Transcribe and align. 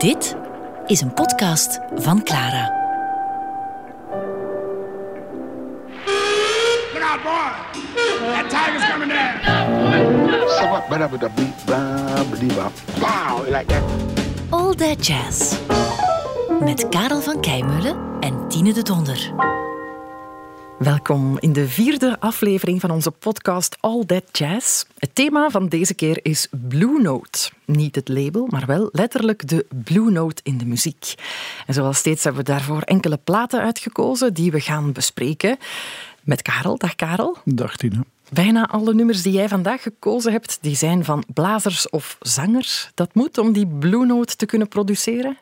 Dit 0.00 0.36
is 0.86 1.00
een 1.00 1.14
podcast 1.14 1.80
van 1.94 2.22
Clara. 2.22 2.72
Look 6.92 7.02
out, 7.02 7.22
boy. 7.22 7.82
That 8.32 8.50
tiger's 8.50 8.90
coming 8.90 9.10
down. 9.10 10.48
Somewhat 10.48 10.88
better 10.88 11.08
with 11.10 11.20
the 11.20 11.30
beat, 11.34 11.54
wow, 13.00 13.44
like 13.46 13.66
that. 13.66 13.82
All 14.50 14.74
That 14.74 15.06
Jazz. 15.06 15.54
Met 16.60 16.88
Karel 16.88 17.20
van 17.20 17.40
Keimeulen 17.40 17.96
en 18.20 18.48
Tine 18.48 18.72
de 18.72 18.82
Donder. 18.82 19.32
Welkom 20.80 21.36
in 21.38 21.52
de 21.52 21.68
vierde 21.68 22.20
aflevering 22.20 22.80
van 22.80 22.90
onze 22.90 23.10
podcast 23.10 23.76
All 23.80 24.04
That 24.04 24.22
Jazz. 24.32 24.84
Het 24.98 25.14
thema 25.14 25.50
van 25.50 25.68
deze 25.68 25.94
keer 25.94 26.18
is 26.22 26.48
Blue 26.68 27.00
Note. 27.00 27.50
Niet 27.64 27.94
het 27.94 28.08
label, 28.08 28.46
maar 28.50 28.66
wel 28.66 28.88
letterlijk 28.92 29.48
de 29.48 29.66
Blue 29.84 30.10
Note 30.10 30.42
in 30.44 30.58
de 30.58 30.64
muziek. 30.64 31.14
En 31.66 31.74
zoals 31.74 31.98
steeds 31.98 32.24
hebben 32.24 32.44
we 32.44 32.50
daarvoor 32.50 32.82
enkele 32.82 33.16
platen 33.24 33.60
uitgekozen 33.60 34.34
die 34.34 34.50
we 34.50 34.60
gaan 34.60 34.92
bespreken. 34.92 35.58
Met 36.22 36.42
Karel. 36.42 36.78
Dag 36.78 36.94
Karel. 36.94 37.36
Dag 37.44 37.76
Tine. 37.76 38.04
Bijna 38.32 38.68
alle 38.68 38.94
nummers 38.94 39.22
die 39.22 39.32
jij 39.32 39.48
vandaag 39.48 39.82
gekozen 39.82 40.32
hebt, 40.32 40.58
die 40.60 40.76
zijn 40.76 41.04
van 41.04 41.24
blazers 41.34 41.90
of 41.90 42.16
zangers. 42.20 42.90
Dat 42.94 43.14
moet 43.14 43.38
om 43.38 43.52
die 43.52 43.66
Blue 43.66 44.06
Note 44.06 44.36
te 44.36 44.46
kunnen 44.46 44.68
produceren? 44.68 45.36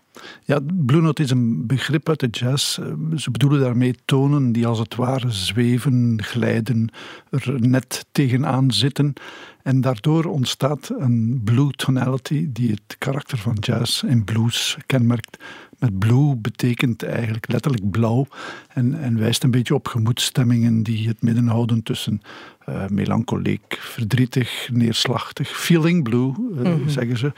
Ja, 0.45 0.61
Blue 0.87 1.01
Note 1.01 1.23
is 1.23 1.31
een 1.31 1.67
begrip 1.67 2.09
uit 2.09 2.21
de 2.21 2.27
jazz. 2.27 2.79
Eh, 2.79 2.87
Ze 3.17 3.31
bedoelen 3.31 3.61
daarmee 3.61 3.95
tonen 4.05 4.53
die 4.53 4.67
als 4.67 4.79
het 4.79 4.95
ware 4.95 5.31
zweven, 5.31 6.23
glijden, 6.23 6.89
er 7.31 7.55
net 7.61 8.07
tegenaan 8.13 8.71
zitten. 8.71 9.15
En 9.63 9.81
daardoor 9.81 10.25
ontstaat 10.25 10.91
een 10.99 11.41
blue 11.45 11.71
tonality 11.71 12.47
die 12.53 12.71
het 12.71 12.97
karakter 12.99 13.39
van 13.39 13.57
jazz 13.61 14.03
en 14.03 14.25
blues 14.25 14.77
kenmerkt. 14.87 15.37
Met 15.79 15.99
blue 15.99 16.37
betekent 16.37 17.03
eigenlijk 17.03 17.49
letterlijk 17.53 17.91
blauw 17.91 18.27
en, 18.69 19.01
en 19.01 19.19
wijst 19.19 19.43
een 19.43 19.51
beetje 19.51 19.75
op 19.75 19.89
gemoedstemmingen 19.89 20.83
die 20.83 21.09
het 21.09 21.23
midden 21.23 21.47
houden 21.47 21.83
tussen 21.83 22.21
uh, 22.69 22.87
melancholiek, 22.87 23.77
verdrietig, 23.81 24.69
neerslachtig. 24.73 25.49
Feeling 25.49 26.03
blue, 26.03 26.35
uh, 26.63 26.75
zeggen 26.87 27.19
ze. 27.19 27.33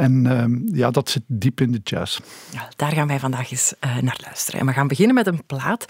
En 0.00 0.24
uh, 0.24 0.76
ja, 0.78 0.90
dat 0.90 1.10
zit 1.10 1.22
diep 1.26 1.60
in 1.60 1.72
de 1.72 1.80
jazz. 1.84 2.18
Ja, 2.52 2.68
daar 2.76 2.92
gaan 2.92 3.06
wij 3.06 3.18
vandaag 3.18 3.50
eens 3.50 3.74
uh, 3.84 3.96
naar 3.96 4.18
luisteren. 4.24 4.60
En 4.60 4.66
we 4.66 4.72
gaan 4.72 4.88
beginnen 4.88 5.14
met 5.14 5.26
een 5.26 5.44
plaat 5.46 5.84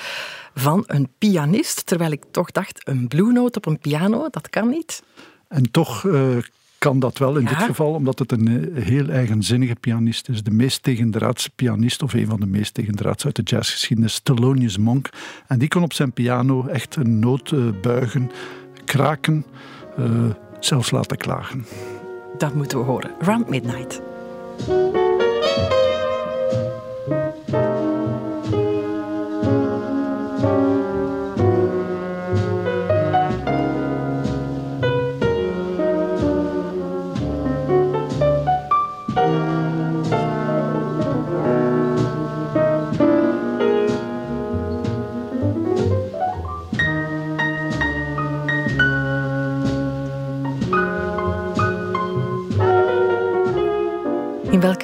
van 0.54 0.84
een 0.86 1.08
pianist. 1.18 1.86
Terwijl 1.86 2.10
ik 2.10 2.24
toch 2.30 2.50
dacht, 2.50 2.88
een 2.88 3.08
blue 3.08 3.32
note 3.32 3.58
op 3.58 3.66
een 3.66 3.78
piano, 3.78 4.28
dat 4.30 4.50
kan 4.50 4.68
niet. 4.68 5.02
En 5.48 5.70
toch 5.70 6.04
uh, 6.04 6.36
kan 6.78 6.98
dat 6.98 7.18
wel 7.18 7.36
in 7.36 7.42
ja. 7.42 7.48
dit 7.48 7.58
geval, 7.58 7.92
omdat 7.92 8.18
het 8.18 8.32
een 8.32 8.70
heel 8.74 9.08
eigenzinnige 9.08 9.74
pianist 9.74 10.28
is. 10.28 10.42
De 10.42 10.50
meest 10.50 10.82
tegendraadse 10.82 11.50
pianist, 11.54 12.02
of 12.02 12.12
een 12.12 12.26
van 12.26 12.40
de 12.40 12.46
meest 12.46 12.74
tegendraadse 12.74 13.26
uit 13.26 13.36
de 13.36 13.42
jazzgeschiedenis, 13.42 14.18
Thelonious 14.18 14.78
Monk. 14.78 15.08
En 15.46 15.58
die 15.58 15.68
kon 15.68 15.82
op 15.82 15.92
zijn 15.92 16.12
piano 16.12 16.66
echt 16.66 16.96
een 16.96 17.18
noot 17.18 17.80
buigen, 17.80 18.30
kraken, 18.84 19.44
zelfs 20.60 20.90
laten 20.90 21.16
klagen. 21.16 21.64
Dat 22.38 22.54
moeten 22.54 22.78
we 22.78 22.84
horen. 22.84 23.10
Round 23.18 23.48
Midnight. 23.48 24.00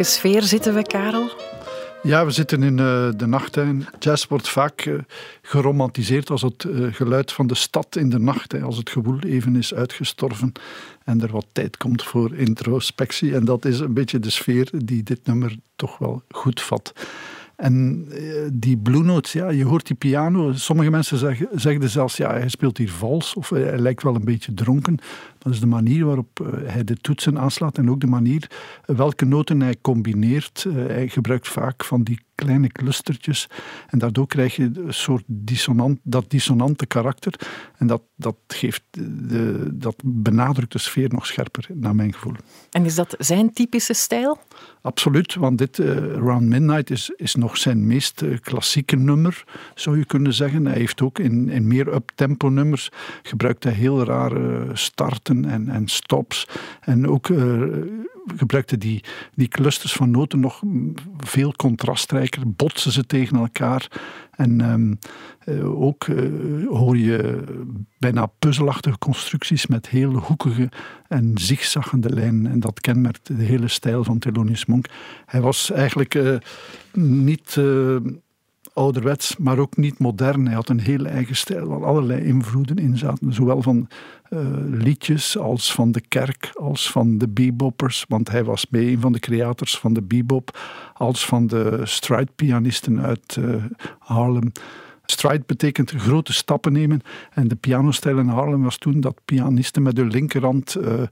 Sfeer 0.06 0.42
zitten 0.42 0.74
we, 0.74 0.82
Karel? 0.82 1.30
Ja, 2.02 2.24
we 2.24 2.30
zitten 2.30 2.62
in 2.62 2.78
uh, 2.78 3.08
de 3.16 3.26
nacht. 3.26 3.54
Hè. 3.54 3.72
Jazz 3.98 4.26
wordt 4.26 4.48
vaak 4.48 4.84
uh, 4.84 4.98
geromantiseerd 5.42 6.30
als 6.30 6.42
het 6.42 6.64
uh, 6.64 6.94
geluid 6.94 7.32
van 7.32 7.46
de 7.46 7.54
stad 7.54 7.96
in 7.96 8.10
de 8.10 8.18
nacht. 8.18 8.52
Hè. 8.52 8.62
Als 8.62 8.76
het 8.76 8.90
gewoel 8.90 9.18
even 9.20 9.56
is 9.56 9.74
uitgestorven 9.74 10.52
en 11.04 11.22
er 11.22 11.32
wat 11.32 11.46
tijd 11.52 11.76
komt 11.76 12.02
voor 12.02 12.34
introspectie. 12.34 13.34
En 13.34 13.44
dat 13.44 13.64
is 13.64 13.78
een 13.78 13.94
beetje 13.94 14.18
de 14.18 14.30
sfeer 14.30 14.70
die 14.84 15.02
dit 15.02 15.20
nummer 15.24 15.56
toch 15.76 15.98
wel 15.98 16.22
goed 16.28 16.60
vat. 16.60 16.92
En 17.56 18.08
die 18.52 18.76
Blue 18.76 19.02
Notes, 19.02 19.32
ja, 19.32 19.48
je 19.48 19.64
hoort 19.64 19.86
die 19.86 19.96
piano. 19.96 20.52
Sommige 20.52 20.90
mensen 20.90 21.18
zeggen, 21.18 21.48
zeggen 21.54 21.90
zelfs, 21.90 22.16
ja, 22.16 22.30
hij 22.30 22.48
speelt 22.48 22.78
hier 22.78 22.90
vals 22.90 23.34
of 23.34 23.48
hij 23.48 23.78
lijkt 23.78 24.02
wel 24.02 24.14
een 24.14 24.24
beetje 24.24 24.54
dronken. 24.54 24.98
Dat 25.46 25.54
is 25.54 25.60
de 25.60 25.66
manier 25.66 26.04
waarop 26.04 26.50
hij 26.64 26.84
de 26.84 26.96
toetsen 26.96 27.38
aanslaat 27.38 27.78
en 27.78 27.90
ook 27.90 28.00
de 28.00 28.06
manier 28.06 28.50
welke 28.84 29.24
noten 29.24 29.60
hij 29.60 29.76
combineert. 29.80 30.66
Hij 30.68 31.08
gebruikt 31.08 31.48
vaak 31.48 31.84
van 31.84 32.02
die 32.02 32.20
kleine 32.36 32.68
clustertjes 32.68 33.48
en 33.88 33.98
daardoor 33.98 34.26
krijg 34.26 34.56
je 34.56 34.70
een 34.74 34.94
soort 34.94 35.24
dissonant, 35.26 35.98
dat 36.02 36.30
dissonante 36.30 36.86
karakter 36.86 37.34
en 37.76 37.86
dat, 37.86 38.02
dat, 38.16 38.36
geeft 38.46 38.82
de, 38.90 39.68
dat 39.72 39.96
benadrukt 40.04 40.72
de 40.72 40.78
sfeer 40.78 41.08
nog 41.12 41.26
scherper, 41.26 41.66
naar 41.72 41.94
mijn 41.94 42.12
gevoel. 42.12 42.34
En 42.70 42.84
is 42.84 42.94
dat 42.94 43.14
zijn 43.18 43.52
typische 43.52 43.92
stijl? 43.92 44.38
Absoluut, 44.82 45.34
want 45.34 45.58
dit 45.58 45.78
uh, 45.78 45.96
Round 46.14 46.42
Midnight 46.42 46.90
is, 46.90 47.10
is 47.16 47.34
nog 47.34 47.56
zijn 47.56 47.86
meest 47.86 48.22
uh, 48.22 48.38
klassieke 48.40 48.96
nummer, 48.96 49.44
zou 49.74 49.98
je 49.98 50.04
kunnen 50.04 50.34
zeggen. 50.34 50.66
Hij 50.66 50.78
heeft 50.78 51.02
ook 51.02 51.18
in, 51.18 51.48
in 51.48 51.66
meer 51.66 51.94
up-tempo 51.94 52.48
nummers 52.48 52.90
gebruikt 53.22 53.64
hij 53.64 53.72
heel 53.72 54.04
rare 54.04 54.70
starten 54.72 55.35
en, 55.44 55.68
en 55.68 55.88
stops. 55.88 56.48
En 56.80 57.08
ook 57.08 57.28
uh, 57.28 57.62
gebruikte 58.36 58.78
die, 58.78 59.04
die 59.34 59.48
clusters 59.48 59.92
van 59.92 60.10
noten 60.10 60.40
nog 60.40 60.62
veel 61.16 61.52
contrastrijker, 61.52 62.42
botsen 62.46 62.92
ze 62.92 63.06
tegen 63.06 63.38
elkaar. 63.38 63.88
En 64.30 64.70
um, 64.70 64.98
uh, 65.44 65.80
ook 65.80 66.06
uh, 66.06 66.68
hoor 66.68 66.96
je 66.96 67.44
bijna 67.98 68.26
puzzelachtige 68.26 68.98
constructies 68.98 69.66
met 69.66 69.88
heel 69.88 70.12
hoekige 70.12 70.68
en 71.08 71.32
zigzaggende 71.34 72.10
lijnen. 72.10 72.52
En 72.52 72.60
dat 72.60 72.80
kenmerkt 72.80 73.26
de 73.26 73.44
hele 73.44 73.68
stijl 73.68 74.04
van 74.04 74.18
Thelonious 74.18 74.66
Monk. 74.66 74.86
Hij 75.26 75.40
was 75.40 75.70
eigenlijk 75.70 76.40
niet 76.92 77.60
ouderwets, 78.76 79.36
maar 79.36 79.58
ook 79.58 79.76
niet 79.76 79.98
modern. 79.98 80.46
Hij 80.46 80.54
had 80.54 80.68
een 80.68 80.80
heel 80.80 81.04
eigen 81.04 81.36
stijl, 81.36 81.66
waar 81.66 81.84
allerlei 81.84 82.24
invloeden 82.24 82.76
in 82.76 82.98
zaten. 82.98 83.32
Zowel 83.32 83.62
van 83.62 83.88
uh, 84.30 84.40
liedjes 84.70 85.38
als 85.38 85.72
van 85.72 85.92
de 85.92 86.00
kerk, 86.00 86.50
als 86.54 86.90
van 86.90 87.18
de 87.18 87.28
beboppers. 87.28 88.04
Want 88.08 88.30
hij 88.30 88.44
was 88.44 88.66
mee 88.70 88.90
een 88.90 89.00
van 89.00 89.12
de 89.12 89.18
creators 89.18 89.78
van 89.78 89.92
de 89.92 90.02
bebop. 90.02 90.58
Als 90.94 91.26
van 91.26 91.46
de 91.46 91.80
stride-pianisten 91.84 93.00
uit 93.00 93.36
uh, 93.38 93.64
Harlem. 93.98 94.52
Stride 95.06 95.42
betekent 95.46 95.90
grote 95.90 96.32
stappen 96.32 96.72
nemen. 96.72 97.02
En 97.32 97.48
de 97.48 97.56
pianostijl 97.56 98.18
in 98.18 98.28
Harlem 98.28 98.62
was 98.62 98.78
toen 98.78 99.00
dat 99.00 99.20
pianisten 99.24 99.82
met 99.82 99.96
hun 99.96 100.10
linkerhand 100.10 100.76
uh, 100.78 101.02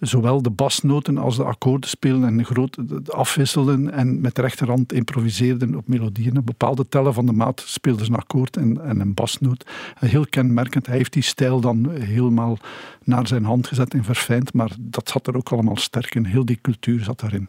zowel 0.00 0.42
de 0.42 0.50
basnoten 0.50 1.18
als 1.18 1.36
de 1.36 1.44
akkoorden 1.44 1.90
speelden 1.90 2.28
en 2.28 2.44
groot, 2.44 2.78
afwisselden 3.08 3.90
en 3.92 4.20
met 4.20 4.34
de 4.34 4.42
rechterhand 4.42 4.92
improviseerden 4.92 5.74
op 5.74 5.88
melodieën. 5.88 6.38
Op 6.38 6.46
bepaalde 6.46 6.88
tellen 6.88 7.14
van 7.14 7.26
de 7.26 7.32
maat 7.32 7.62
speelden 7.66 8.04
ze 8.04 8.10
een 8.10 8.18
akkoord 8.18 8.56
en, 8.56 8.80
en 8.82 9.00
een 9.00 9.14
basnoot. 9.14 9.66
Heel 9.98 10.26
kenmerkend. 10.30 10.86
Hij 10.86 10.96
heeft 10.96 11.12
die 11.12 11.22
stijl 11.22 11.60
dan 11.60 11.90
helemaal 11.90 12.58
naar 13.04 13.26
zijn 13.26 13.44
hand 13.44 13.66
gezet 13.66 13.94
en 13.94 14.04
verfijnd, 14.04 14.52
maar 14.52 14.70
dat 14.78 15.08
zat 15.08 15.26
er 15.26 15.36
ook 15.36 15.48
allemaal 15.48 15.76
sterk 15.76 16.14
in. 16.14 16.24
Heel 16.24 16.44
die 16.44 16.58
cultuur 16.62 17.04
zat 17.04 17.20
daarin. 17.20 17.48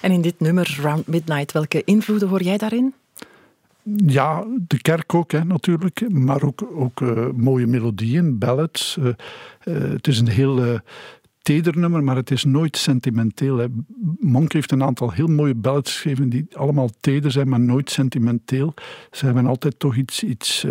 En 0.00 0.12
in 0.12 0.22
dit 0.22 0.40
nummer, 0.40 0.78
Round 0.80 1.06
Midnight, 1.06 1.52
welke 1.52 1.84
invloeden 1.84 2.28
hoor 2.28 2.42
jij 2.42 2.58
daarin? 2.58 2.94
Ja, 3.94 4.44
de 4.66 4.80
kerk 4.80 5.14
ook 5.14 5.32
hè, 5.32 5.44
natuurlijk, 5.44 6.10
maar 6.10 6.42
ook, 6.42 6.66
ook 6.74 7.00
uh, 7.00 7.28
mooie 7.36 7.66
melodieën, 7.66 8.38
ballads. 8.38 8.96
Uh, 9.00 9.04
uh, 9.04 9.14
het 9.92 10.06
is 10.06 10.18
een 10.18 10.28
heel 10.28 10.80
teder 11.42 11.78
nummer, 11.78 12.04
maar 12.04 12.16
het 12.16 12.30
is 12.30 12.44
nooit 12.44 12.76
sentimenteel. 12.76 13.56
Hè. 13.56 13.66
Monk 14.20 14.52
heeft 14.52 14.72
een 14.72 14.82
aantal 14.82 15.10
heel 15.10 15.26
mooie 15.26 15.54
ballads 15.54 15.92
geschreven 15.92 16.28
die 16.28 16.46
allemaal 16.52 16.90
teder 17.00 17.30
zijn, 17.30 17.48
maar 17.48 17.60
nooit 17.60 17.90
sentimenteel. 17.90 18.74
Ze 19.10 19.24
hebben 19.24 19.46
altijd 19.46 19.78
toch 19.78 19.96
iets, 19.96 20.22
iets 20.22 20.66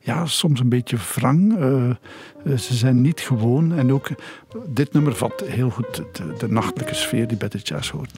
ja, 0.00 0.26
soms 0.26 0.60
een 0.60 0.68
beetje 0.68 0.96
wrang. 1.14 1.52
ze 2.44 2.74
zijn 2.74 3.00
niet 3.00 3.20
gewoon. 3.20 3.72
En 3.72 3.92
ook 3.92 4.08
dit 4.68 4.92
nummer 4.92 5.14
vat 5.14 5.44
heel 5.46 5.70
goed 5.70 5.94
de, 5.94 6.34
de 6.38 6.48
nachtelijke 6.48 6.94
sfeer 6.94 7.26
die 7.26 7.36
bij 7.36 7.48
de 7.48 7.58
jazz 7.58 7.90
hoort. 7.90 8.12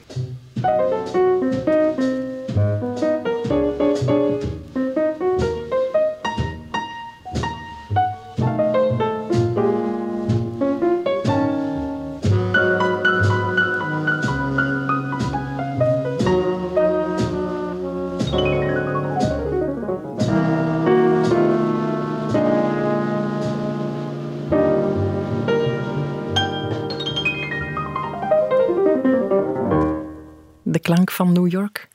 Klank 31.03 31.11
van 31.11 31.31
New 31.31 31.51
York? 31.51 31.87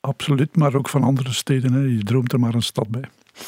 Absoluut, 0.00 0.56
maar 0.56 0.74
ook 0.74 0.88
van 0.88 1.02
andere 1.02 1.32
steden. 1.32 1.72
Hè. 1.72 1.80
Je 1.80 2.02
droomt 2.02 2.32
er 2.32 2.40
maar 2.40 2.54
een 2.54 2.62
stad 2.62 2.88
bij. 2.88 3.04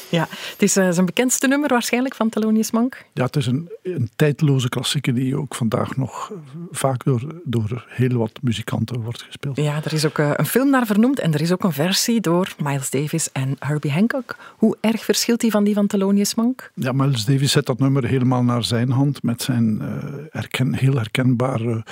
Ja, 0.09 0.27
het 0.29 0.61
is 0.61 0.77
uh, 0.77 0.91
zijn 0.91 1.05
bekendste 1.05 1.47
nummer 1.47 1.69
waarschijnlijk 1.69 2.15
van 2.15 2.29
Thelonious 2.29 2.71
Monk. 2.71 3.05
Ja, 3.13 3.25
het 3.25 3.35
is 3.35 3.45
een, 3.45 3.69
een 3.83 4.09
tijdloze 4.15 4.69
klassieker 4.69 5.13
die 5.13 5.37
ook 5.37 5.55
vandaag 5.55 5.95
nog 5.95 6.31
eh, 6.31 6.37
vaak 6.71 7.03
door, 7.03 7.41
door 7.43 7.85
heel 7.87 8.17
wat 8.17 8.39
muzikanten 8.41 9.01
wordt 9.01 9.21
gespeeld. 9.21 9.57
Ja, 9.57 9.81
er 9.83 9.93
is 9.93 10.05
ook 10.05 10.17
uh, 10.17 10.31
een 10.35 10.45
film 10.45 10.69
naar 10.69 10.85
vernoemd 10.85 11.19
en 11.19 11.33
er 11.33 11.41
is 11.41 11.51
ook 11.51 11.63
een 11.63 11.73
versie 11.73 12.21
door 12.21 12.53
Miles 12.63 12.89
Davis 12.89 13.31
en 13.31 13.55
Herbie 13.59 13.91
Hancock. 13.91 14.35
Hoe 14.57 14.77
erg 14.79 15.03
verschilt 15.03 15.39
die 15.39 15.51
van 15.51 15.63
die 15.63 15.73
van 15.73 15.87
Thelonious 15.87 16.35
Monk? 16.35 16.71
Ja, 16.73 16.91
Miles 16.91 17.25
Davis 17.25 17.51
zet 17.51 17.65
dat 17.65 17.79
nummer 17.79 18.05
helemaal 18.05 18.43
naar 18.43 18.63
zijn 18.63 18.89
hand 18.89 19.23
met 19.23 19.41
zijn 19.41 19.81
herken, 20.29 20.73
heel 20.73 20.95
herkenbare, 20.95 21.85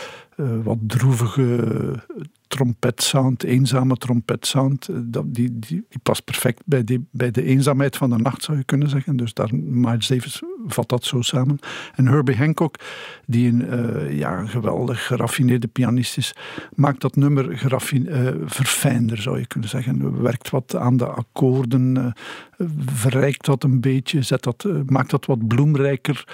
wat 0.64 0.78
droevige 0.88 2.02
trompetsound, 2.54 3.44
eenzame 3.44 3.98
trompetsound, 3.98 4.88
eh, 4.88 4.96
dat, 5.04 5.34
die, 5.34 5.60
die, 5.60 5.86
die, 5.90 6.00
past 6.04 6.24
perfect 6.24 6.62
bij, 6.66 6.84
die, 6.84 7.08
bij 7.12 7.32
de 7.32 7.44
eenzaamheid 7.44 7.98
van 7.98 8.10
de 8.10 8.18
nacht, 8.18 8.44
zou 8.44 8.58
je 8.58 8.64
kunnen 8.64 8.90
zeggen. 8.90 9.16
Dus 9.16 9.34
daar, 9.34 9.56
Miles 9.56 10.08
Davis 10.08 10.42
vat 10.68 10.90
dat 10.90 11.04
zo 11.04 11.22
samen. 11.22 11.60
En 11.96 12.08
Herbie 12.08 12.36
Hancock, 12.36 12.76
die 13.26 13.52
een, 13.52 13.62
uh, 13.62 14.18
ja, 14.18 14.46
geweldig 14.46 15.06
geraffineerde 15.06 15.68
pianist 15.68 16.18
is, 16.18 16.36
maakt 16.76 17.02
dat 17.02 17.16
nummer 17.16 17.58
geraffine, 17.58 18.10
uh, 18.10 18.42
verfijnder, 18.46 19.22
zou 19.22 19.40
je 19.40 19.48
kunnen 19.48 19.70
zeggen. 19.70 20.22
Werkt 20.22 20.50
wat 20.50 20.76
aan 20.76 20.98
de 20.98 21.08
akkoorden, 21.08 22.14
verrijkt 22.86 23.46
dat 23.46 23.64
een 23.64 23.82
beetje, 23.82 24.22
zet 24.22 24.44
dat, 24.44 24.68
maakt 24.86 25.10
dat 25.10 25.26
wat 25.26 25.48
bloemrijker. 25.48 26.26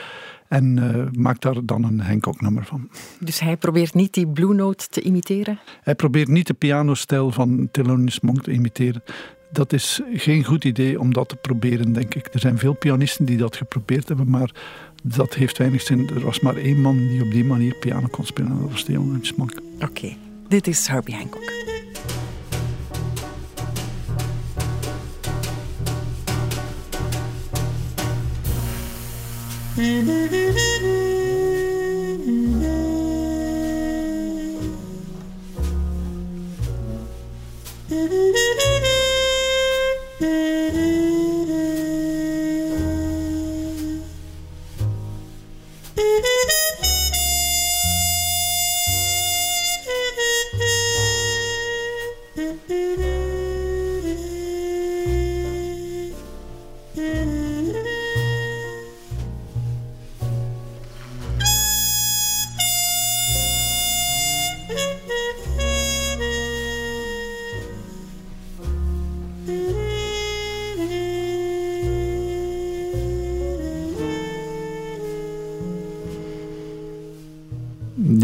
En 0.50 0.78
uh, 0.78 1.06
maakt 1.12 1.42
daar 1.42 1.66
dan 1.66 1.84
een 1.84 2.00
Hancock-nummer 2.00 2.66
van. 2.66 2.90
Dus 3.20 3.40
hij 3.40 3.58
probeert 3.58 3.94
niet 3.94 4.14
die 4.14 4.28
Blue 4.28 4.54
Note 4.54 4.88
te 4.88 5.02
imiteren? 5.02 5.60
Hij 5.82 5.96
probeert 5.96 6.28
niet 6.28 6.48
de 6.48 6.54
pianostijl 6.54 7.32
van 7.32 7.70
Thelonious 7.72 8.20
Monk 8.20 8.44
te 8.44 8.52
imiteren. 8.52 9.04
Dat 9.52 9.74
is 9.74 10.02
geen 10.14 10.44
goed 10.44 10.64
idee 10.64 11.00
om 11.00 11.14
dat 11.14 11.30
te 11.30 11.36
proberen, 11.36 11.94
denk 11.94 12.16
ik. 12.16 12.34
Er 12.34 12.40
zijn 12.40 12.58
veel 12.58 12.74
pianisten 12.74 13.26
die 13.26 13.38
dat 13.38 13.56
geprobeerd 13.56 14.08
hebben, 14.08 14.30
maar 14.30 14.52
dat 15.04 15.34
heeft 15.34 15.58
weinig 15.58 15.82
zin. 15.82 16.10
Er 16.10 16.24
was 16.24 16.40
maar 16.40 16.56
één 16.56 16.82
man 16.82 16.98
die 16.98 17.24
op 17.24 17.32
die 17.32 17.46
manier 17.46 17.76
piano 17.80 18.08
kon 18.08 18.26
spelen, 18.26 18.52
en 18.52 18.60
dat 18.60 18.72
was 18.72 18.84
Thelonious 18.84 19.36
Monk. 19.36 19.62
Oké, 19.82 20.16
dit 20.48 20.68
is 20.68 20.88
Herbie 20.88 21.16
Hancock. 21.16 21.58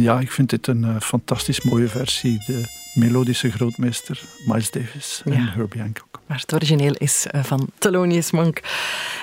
Ja, 0.06 0.20
ik 0.20 0.32
vind 0.32 0.50
dit 0.50 0.68
een 0.68 0.84
uh, 0.84 1.00
fantastisch 1.00 1.62
mooie 1.62 1.88
versie. 1.88 2.44
De 2.46 2.64
melodische 2.94 3.52
grootmeester 3.52 4.22
Miles 4.46 4.72
Davis 4.72 5.22
en. 5.26 5.48
Herbie 5.48 5.82
Hancock. 5.82 6.20
Maar 6.26 6.40
het 6.40 6.54
origineel 6.54 6.94
is 6.94 7.28
uh, 7.36 7.44
van 7.44 7.68
Thelonious 7.78 8.32
Monk. 8.32 8.62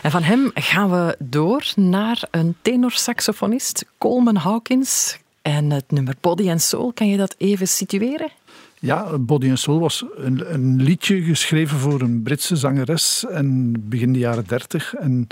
En 0.02 0.10
van 0.10 0.22
hem 0.22 0.50
gaan 0.54 0.90
we 0.90 1.16
door 1.18 1.72
naar 1.76 2.22
een 2.30 2.56
tenorsaxofonist, 2.62 3.84
Coleman 3.98 4.36
Hawkins. 4.36 5.18
En 5.42 5.70
het 5.70 5.90
nummer 5.90 6.14
Body 6.20 6.50
and 6.50 6.62
Soul, 6.62 6.92
kan 6.92 7.08
je 7.08 7.16
dat 7.16 7.34
even 7.38 7.68
situeren? 7.68 8.30
Ja, 8.78 9.18
Body 9.18 9.48
and 9.48 9.58
Soul 9.58 9.80
was 9.80 10.04
een, 10.16 10.54
een, 10.54 10.82
liedje 10.82 11.22
geschreven 11.22 11.78
voor 11.78 12.00
een 12.00 12.22
Britse 12.22 12.56
zangeres 12.56 13.24
en 13.30 13.74
begin 13.88 14.12
de 14.12 14.18
jaren 14.18 14.44
dertig. 14.46 14.94
En 14.94 15.28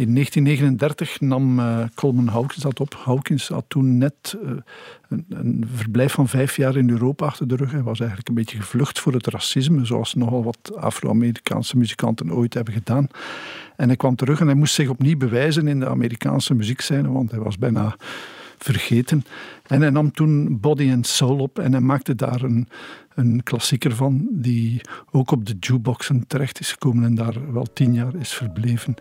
in 0.00 0.14
1939 0.14 1.20
nam 1.20 1.58
uh, 1.58 1.84
Coleman 1.94 2.26
Hawkins 2.26 2.62
dat 2.62 2.80
op. 2.80 2.94
Hawkins 3.04 3.48
had 3.48 3.64
toen 3.68 3.98
net 3.98 4.36
uh, 4.44 4.50
een, 5.08 5.24
een, 5.28 5.68
verblijf 5.74 6.12
van 6.12 6.28
vijf 6.28 6.56
jaar 6.56 6.76
in 6.76 6.90
Europa 6.90 7.26
achter 7.26 7.48
de 7.48 7.56
rug. 7.56 7.70
Hij 7.70 7.82
was 7.82 7.98
eigenlijk 7.98 8.28
een 8.28 8.34
beetje 8.34 8.56
gevlucht 8.56 8.98
voor 8.98 9.12
het 9.12 9.26
racisme, 9.26 9.84
zoals 9.84 10.14
nogal 10.14 10.44
wat 10.44 10.76
Afro-Amerikaanse 10.76 11.76
muzikanten 11.76 12.32
ooit 12.32 12.54
hebben 12.54 12.74
gedaan. 12.74 13.08
En 13.76 13.86
hij 13.86 13.96
kwam 13.96 14.14
terug 14.14 14.40
en 14.40 14.46
hij 14.46 14.54
moest 14.54 14.74
zich 14.74 14.88
opnieuw 14.88 15.16
bewijzen 15.16 15.68
in 15.68 15.80
de 15.80 15.88
Amerikaanse 15.88 16.54
muziekscène, 16.54 17.12
want 17.12 17.30
hij 17.30 17.40
was 17.40 17.58
bijna 17.58 17.96
vergeten. 18.64 19.24
En 19.66 19.80
hij 19.80 19.90
nam 19.90 20.12
toen 20.12 20.60
Body 20.60 20.90
and 20.92 21.06
Soul 21.06 21.38
op 21.38 21.58
en 21.58 21.72
hij 21.72 21.80
maakte 21.80 22.14
daar 22.14 22.42
een, 22.42 22.68
een 23.14 23.42
klassieker 23.42 23.94
van, 23.94 24.28
die 24.30 24.80
ook 25.10 25.30
op 25.30 25.46
de 25.46 25.56
jukeboxen 25.60 26.26
terecht 26.26 26.60
is 26.60 26.72
gekomen 26.72 27.04
en 27.04 27.14
daar 27.14 27.52
wel 27.52 27.66
tien 27.72 27.94
jaar 27.94 28.14
is 28.14 28.32
verbleven. 28.32 28.94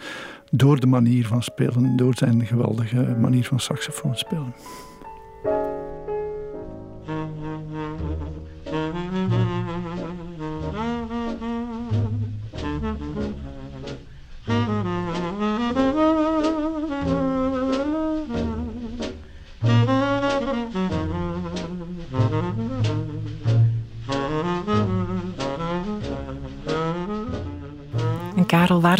Door 0.52 0.80
de 0.80 0.88
manier 0.88 1.28
van 1.28 1.44
spelen, 1.44 1.96
door 1.96 2.16
zijn 2.16 2.46
geweldige 2.46 3.16
manier 3.20 3.44
van 3.44 3.60
saxofoon 3.60 4.16
spelen. 4.16 4.54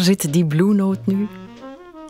Waar 0.00 0.08
zit 0.08 0.32
die 0.32 0.46
Blue 0.46 0.74
Note 0.74 1.00
nu? 1.04 1.28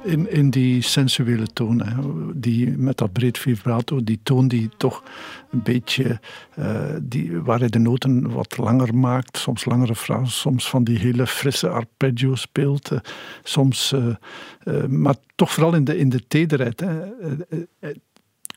In, 0.05 0.31
in 0.31 0.51
die 0.51 0.83
sensuele 0.83 1.47
toon, 1.47 1.83
hè. 1.83 1.95
die 2.35 2.71
met 2.71 2.97
dat 2.97 3.13
breed 3.13 3.39
vibrato, 3.39 4.05
die 4.05 4.21
toon 4.23 4.49
die 4.49 4.69
toch 4.77 5.03
een 5.51 5.63
beetje, 5.63 6.21
uh, 6.59 6.81
die, 7.03 7.41
waar 7.41 7.59
hij 7.59 7.69
de 7.69 7.79
noten 7.79 8.31
wat 8.31 8.57
langer 8.57 8.95
maakt, 8.95 9.37
soms 9.37 9.65
langere 9.65 9.95
frases, 9.95 10.41
soms 10.41 10.69
van 10.69 10.85
die 10.85 10.99
hele 10.99 11.27
frisse 11.27 11.69
arpeggio 11.69 12.35
speelt, 12.35 12.93
uh, 12.93 12.99
soms, 13.43 13.93
uh, 13.93 14.85
maar 14.87 15.17
toch 15.35 15.53
vooral 15.53 15.75
in 15.75 15.85
de, 15.85 15.99
in 15.99 16.09
de 16.09 16.27
tederheid. 16.27 16.81
Hè. 16.81 16.99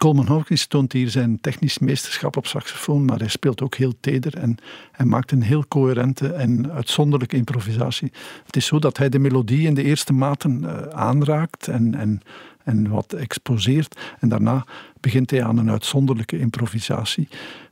Coleman 0.03 0.27
Hawkins 0.27 0.67
toont 0.67 0.91
hier 0.91 1.09
zijn 1.09 1.41
technisch 1.41 1.79
meesterschap 1.79 2.37
op 2.37 2.47
saxofoon, 2.47 3.05
maar 3.05 3.17
hij 3.19 3.27
speelt 3.27 3.61
ook 3.61 3.75
heel 3.75 3.93
teder 3.99 4.37
en 4.37 4.57
hij 4.91 5.05
maakt 5.05 5.31
een 5.31 5.41
heel 5.41 5.67
coherente 5.67 6.27
en 6.27 6.71
uitzonderlijke 6.71 7.35
improvisatie. 7.35 8.11
Het 8.45 8.55
is 8.55 8.65
zo 8.65 8.79
dat 8.79 8.97
hij 8.97 9.09
de 9.09 9.19
melodie 9.19 9.67
in 9.67 9.73
de 9.73 9.83
eerste 9.83 10.13
maten 10.13 10.61
uh, 10.61 10.81
aanraakt 10.87 11.67
en, 11.67 11.95
en, 11.95 12.21
en 12.63 12.89
wat 12.89 13.13
exposeert. 13.13 14.01
En 14.19 14.29
daarna 14.29 14.65
begint 14.99 15.29
hij 15.31 15.43
aan 15.43 15.57
een 15.57 15.69
uitzonderlijke 15.69 16.39
improvisatie, 16.39 17.27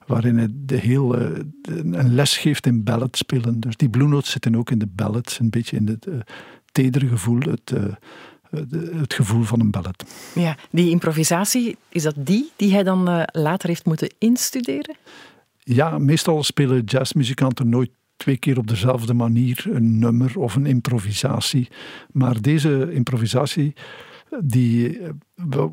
waarin 0.06 0.38
hij 0.38 0.48
de 0.52 0.78
heel, 0.78 1.22
uh, 1.22 1.30
een 1.92 2.14
les 2.14 2.38
geeft 2.38 2.66
in 2.66 2.84
ballad 2.84 3.18
spelen. 3.18 3.60
Dus 3.60 3.78
die 3.78 3.90
blue 3.90 4.08
notes 4.08 4.32
zitten 4.32 4.56
ook 4.56 4.72
in 4.72 4.80
de 4.80 4.90
ballads, 4.96 5.40
een 5.40 5.50
beetje 5.50 5.78
in 5.78 5.88
het 5.88 6.06
uh, 6.06 6.16
tedere 6.72 7.08
gevoel, 7.08 7.40
het 7.40 7.74
het 9.00 9.14
gevoel 9.14 9.44
van 9.44 9.60
een 9.60 9.72
ballet. 9.72 10.32
Ja, 10.36 10.58
die 10.72 10.90
improvisatie, 10.90 11.78
is 11.90 12.04
dat 12.04 12.16
die 12.18 12.52
die 12.56 12.74
hij 12.74 12.84
dan 12.84 13.10
uh, 13.10 13.24
later 13.26 13.70
heeft 13.70 13.86
moeten 13.86 14.14
instuderen? 14.18 14.96
Ja, 15.60 15.98
meestal 15.98 16.44
spelen 16.44 16.84
jazzmuzikanten 16.84 17.70
nooit 17.70 17.90
twee 18.16 18.38
keer 18.38 18.58
op 18.58 18.68
dezelfde 18.68 19.14
manier 19.14 19.66
een 19.70 20.00
nummer 20.00 20.40
of 20.40 20.56
een 20.56 20.66
improvisatie. 20.66 21.68
Maar 22.12 22.42
deze 22.42 22.94
improvisatie 22.94 23.74
die 24.40 25.00
eh, 25.00 25.10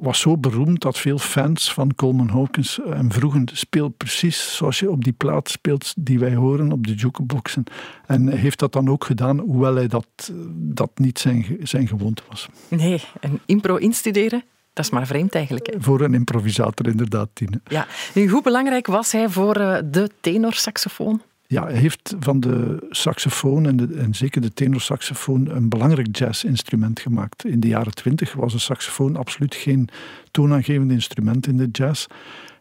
was 0.00 0.20
zo 0.20 0.36
beroemd 0.36 0.80
dat 0.80 0.98
veel 0.98 1.18
fans 1.18 1.72
van 1.72 1.94
Coleman 1.94 2.28
Hawkins 2.28 2.80
eh, 2.80 2.92
hem 2.92 3.12
vroegen: 3.12 3.48
speel 3.52 3.88
precies 3.88 4.56
zoals 4.56 4.78
je 4.78 4.90
op 4.90 5.04
die 5.04 5.12
plaat 5.12 5.48
speelt 5.50 5.94
die 5.96 6.18
wij 6.18 6.34
horen 6.34 6.72
op 6.72 6.86
de 6.86 6.94
jukeboxen. 6.94 7.64
En 8.06 8.28
heeft 8.28 8.58
dat 8.58 8.72
dan 8.72 8.88
ook 8.88 9.04
gedaan, 9.04 9.38
hoewel 9.38 9.74
hij 9.74 9.86
dat, 9.86 10.32
dat 10.54 10.90
niet 10.94 11.18
zijn, 11.18 11.56
zijn 11.62 11.88
gewoonte 11.88 12.22
was. 12.28 12.48
Nee, 12.68 13.02
en 13.20 13.40
impro 13.46 13.76
instuderen, 13.76 14.42
Dat 14.72 14.84
is 14.84 14.90
maar 14.90 15.06
vreemd 15.06 15.34
eigenlijk. 15.34 15.74
Voor 15.78 16.00
een 16.00 16.14
improvisator 16.14 16.86
inderdaad, 16.86 17.28
Tine. 17.32 17.60
Ja. 17.64 17.86
Nu, 18.14 18.28
hoe 18.28 18.42
belangrijk 18.42 18.86
was 18.86 19.12
hij 19.12 19.28
voor 19.28 19.54
de 19.90 20.10
tenorsaxofoon? 20.20 21.22
Ja, 21.50 21.64
hij 21.64 21.76
heeft 21.76 22.14
van 22.20 22.40
de 22.40 22.86
saxofoon 22.90 23.66
en, 23.66 24.14
zeker 24.14 24.40
de 24.40 24.52
tenorsaxofoon 24.52 25.48
een 25.48 25.68
belangrijk 25.68 26.16
jazzinstrument 26.16 27.00
gemaakt. 27.00 27.44
In 27.44 27.60
de 27.60 27.68
jaren 27.68 27.94
twintig 27.94 28.32
was 28.32 28.52
de 28.52 28.58
saxofoon 28.58 29.16
absoluut 29.16 29.54
geen 29.54 29.88
toonaangevend 30.30 30.90
instrument 30.90 31.46
in 31.46 31.56
de 31.56 31.68
jazz. 31.72 32.06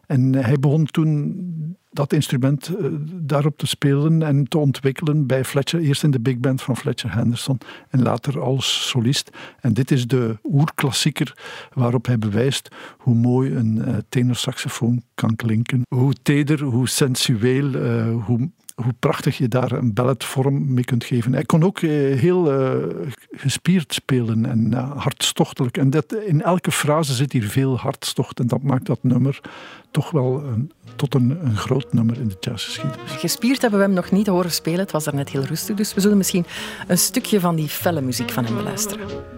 En 0.06 0.34
hij 0.34 0.56
begon 0.56 0.86
toen 0.86 1.76
dat 1.90 2.12
instrument 2.12 2.70
uh, 2.80 2.86
daarop 3.12 3.58
te 3.58 3.66
spelen 3.66 4.22
en 4.22 4.44
te 4.44 4.58
ontwikkelen 4.58 5.26
bij 5.26 5.44
Fletcher. 5.44 5.80
Eerst 5.80 6.02
in 6.02 6.10
de 6.10 6.20
big 6.20 6.38
band 6.38 6.62
van 6.62 6.76
Fletcher 6.76 7.14
Henderson 7.14 7.58
en 7.90 8.02
later 8.02 8.40
als 8.40 8.88
solist. 8.88 9.30
En 9.60 9.72
dit 9.72 9.90
is 9.90 10.06
de 10.06 10.36
oerklassieker 10.42 11.36
waarop 11.72 12.06
hij 12.06 12.18
bewijst 12.18 12.68
hoe 12.98 13.14
mooi 13.14 13.54
een 13.54 13.76
uh, 13.76 13.96
tenorsaxofoon 14.08 15.02
kan 15.14 15.36
klinken. 15.36 15.82
Hoe 15.88 16.14
teder, 16.22 16.62
hoe 16.62 16.88
sensueel, 16.88 17.74
uh, 17.74 18.24
hoe 18.24 18.50
hoe 18.82 18.94
prachtig 18.98 19.38
je 19.38 19.48
daar 19.48 19.72
een 19.72 19.92
balletvorm 19.94 20.74
mee 20.74 20.84
kunt 20.84 21.04
geven. 21.04 21.32
Hij 21.32 21.44
kon 21.44 21.64
ook 21.64 21.80
heel 21.80 22.60
uh, 22.60 22.94
gespierd 23.30 23.94
spelen 23.94 24.46
en 24.46 24.70
uh, 24.72 24.96
hartstochtelijk. 24.96 25.76
En 25.76 25.90
dat, 25.90 26.14
in 26.14 26.42
elke 26.42 26.70
frase 26.70 27.14
zit 27.14 27.32
hier 27.32 27.48
veel 27.48 27.78
hartstocht. 27.78 28.40
En 28.40 28.46
dat 28.46 28.62
maakt 28.62 28.86
dat 28.86 28.98
nummer 29.02 29.40
toch 29.90 30.10
wel 30.10 30.42
een, 30.44 30.72
tot 30.96 31.14
een, 31.14 31.38
een, 31.44 31.56
groot 31.56 31.92
nummer 31.92 32.20
in 32.20 32.28
de 32.28 32.36
jazzgeschiedenis. 32.40 33.10
Gespierd 33.10 33.60
hebben 33.60 33.80
we 33.80 33.86
hem 33.86 33.94
nog 33.94 34.10
niet 34.10 34.26
horen 34.26 34.50
spelen. 34.50 34.80
Het 34.80 34.92
was 34.92 35.06
er 35.06 35.14
net 35.14 35.28
heel 35.28 35.44
rustig. 35.44 35.76
Dus 35.76 35.94
we 35.94 36.00
zullen 36.00 36.16
misschien 36.16 36.46
een 36.86 36.98
stukje 36.98 37.40
van 37.40 37.56
die 37.56 37.68
felle 37.68 38.00
muziek 38.00 38.30
van 38.30 38.44
hem 38.44 38.56
beluisteren. 38.56 39.37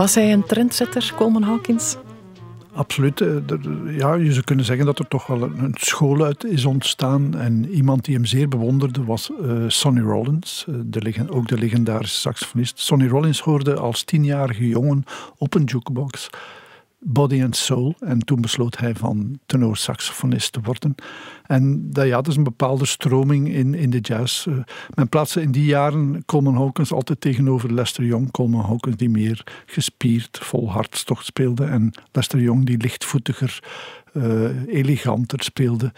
Was 0.00 0.14
hij 0.14 0.32
een 0.32 0.44
trendsetter, 0.44 1.12
Coleman 1.16 1.42
Hawkins? 1.42 1.96
Absoluut. 2.72 3.18
Ja, 3.86 4.14
je 4.14 4.32
zou 4.32 4.44
kunnen 4.44 4.64
zeggen 4.64 4.86
dat 4.86 4.98
er 4.98 5.08
toch 5.08 5.26
wel 5.26 5.42
een 5.42 5.74
school 5.78 6.24
uit 6.24 6.44
is 6.44 6.64
ontstaan. 6.64 7.38
En 7.38 7.68
iemand 7.68 8.04
die 8.04 8.14
hem 8.14 8.24
zeer 8.24 8.48
bewonderde 8.48 9.04
was 9.04 9.30
uh, 9.40 9.64
Sonny 9.68 10.00
Rollins, 10.00 10.64
de, 10.68 11.26
ook 11.28 11.48
de 11.48 11.58
legendarische 11.58 12.18
saxofonist. 12.18 12.78
Sonny 12.78 13.08
Rollins 13.08 13.40
hoorde 13.40 13.76
als 13.76 14.02
tienjarige 14.02 14.68
jongen 14.68 15.04
op 15.38 15.54
een 15.54 15.64
jukebox 15.64 16.30
Body 17.02 17.42
and 17.42 17.56
Soul. 17.56 17.94
En 18.00 18.18
toen 18.18 18.40
besloot 18.40 18.78
hij 18.78 18.94
van 18.94 19.38
tenorsaxofonist 19.46 20.52
te 20.52 20.60
worden. 20.62 20.94
En 21.46 21.90
dat, 21.90 22.06
ja, 22.06 22.16
dat 22.16 22.26
is 22.26 22.36
een 22.36 22.42
bepaalde 22.42 22.86
stroming 22.86 23.48
in, 23.48 23.74
in 23.74 23.90
de 23.90 23.98
jazz. 24.00 24.46
Uh, 24.46 24.58
men 24.94 25.08
plaatste 25.08 25.42
in 25.42 25.52
die 25.52 25.64
jaren 25.64 26.24
Coleman 26.24 26.56
Hawkins 26.56 26.92
altijd 26.92 27.20
tegenover 27.20 27.72
Lester 27.72 28.04
Young. 28.04 28.30
Coleman 28.30 28.64
Hawkins 28.64 28.96
die 28.96 29.10
meer 29.10 29.44
gespierd, 29.66 30.38
vol 30.42 30.70
hartstocht 30.70 31.26
speelde. 31.26 31.64
En 31.64 31.92
Lester 32.12 32.40
Young 32.40 32.66
die 32.66 32.78
lichtvoetiger, 32.78 33.62
uh, 34.12 34.66
eleganter 34.66 35.42
speelde. 35.42 35.92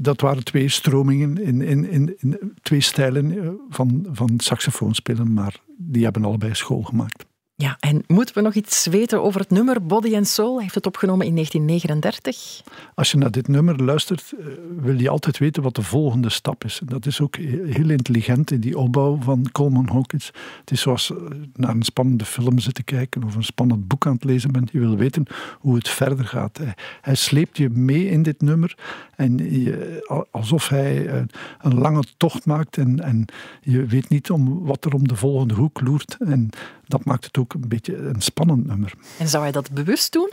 Dat 0.00 0.20
waren 0.20 0.44
twee 0.44 0.68
stromingen 0.68 1.42
in, 1.42 1.62
in, 1.62 1.90
in, 1.90 2.14
in 2.18 2.52
twee 2.62 2.80
stijlen 2.80 3.42
eh, 3.42 3.48
van, 3.68 4.06
van 4.12 4.30
saxofoonspelen, 4.36 5.32
maar 5.32 5.56
die 5.76 6.04
hebben 6.04 6.24
allebei 6.24 6.54
school 6.54 6.82
gemaakt. 6.82 7.24
Ja, 7.62 7.76
en 7.80 8.04
moeten 8.06 8.34
we 8.34 8.40
nog 8.40 8.54
iets 8.54 8.86
weten 8.86 9.22
over 9.22 9.40
het 9.40 9.50
nummer 9.50 9.86
Body 9.86 10.16
and 10.16 10.28
Soul? 10.28 10.52
Hij 10.52 10.62
heeft 10.62 10.74
het 10.74 10.86
opgenomen 10.86 11.26
in 11.26 11.34
1939. 11.34 12.62
Als 12.94 13.10
je 13.10 13.16
naar 13.18 13.30
dit 13.30 13.48
nummer 13.48 13.82
luistert, 13.84 14.32
eh, 14.38 14.46
wil 14.80 15.00
je 15.00 15.08
altijd 15.08 15.38
weten 15.38 15.62
wat 15.62 15.74
de 15.74 15.82
volgende 15.82 16.30
stap 16.30 16.64
is. 16.64 16.80
Dat 16.84 17.06
is 17.06 17.20
ook 17.20 17.36
heel 17.36 17.90
intelligent 17.90 18.50
in 18.50 18.60
die 18.60 18.78
opbouw 18.78 19.18
van 19.20 19.48
Coleman 19.52 19.88
Hawkins. 19.88 20.26
Het 20.60 20.70
is 20.70 20.80
zoals 20.80 21.10
eh, 21.10 21.16
naar 21.54 21.70
een 21.70 21.82
spannende 21.82 22.24
film 22.24 22.58
zitten 22.58 22.84
kijken 22.84 23.24
of 23.24 23.34
een 23.34 23.44
spannend 23.44 23.88
boek 23.88 24.06
aan 24.06 24.14
het 24.14 24.24
lezen 24.24 24.52
bent. 24.52 24.72
Je 24.72 24.78
wil 24.78 24.96
weten 24.96 25.26
hoe 25.58 25.74
het 25.74 25.88
verder 25.88 26.24
gaat. 26.24 26.60
Hij 27.00 27.14
sleept 27.14 27.56
je 27.56 27.70
mee 27.70 28.08
in 28.08 28.22
dit 28.22 28.40
nummer 28.40 28.76
en 29.16 29.62
je, 29.62 30.26
alsof 30.30 30.68
hij 30.68 31.06
eh, 31.06 31.22
een 31.60 31.78
lange 31.78 32.02
tocht 32.16 32.46
maakt 32.46 32.76
en, 32.76 33.00
en 33.00 33.24
je 33.60 33.84
weet 33.84 34.08
niet 34.08 34.30
om 34.30 34.64
wat 34.64 34.84
er 34.84 34.94
om 34.94 35.08
de 35.08 35.16
volgende 35.16 35.54
hoek 35.54 35.80
loert. 35.80 36.16
En 36.18 36.50
dat 36.86 37.04
maakt 37.04 37.24
het 37.24 37.38
ook 37.38 37.51
een 37.54 37.68
beetje 37.68 37.96
een 37.96 38.20
spannend 38.20 38.66
nummer. 38.66 38.94
En 39.18 39.28
zou 39.28 39.42
hij 39.42 39.52
dat 39.52 39.70
bewust 39.70 40.12
doen? 40.12 40.30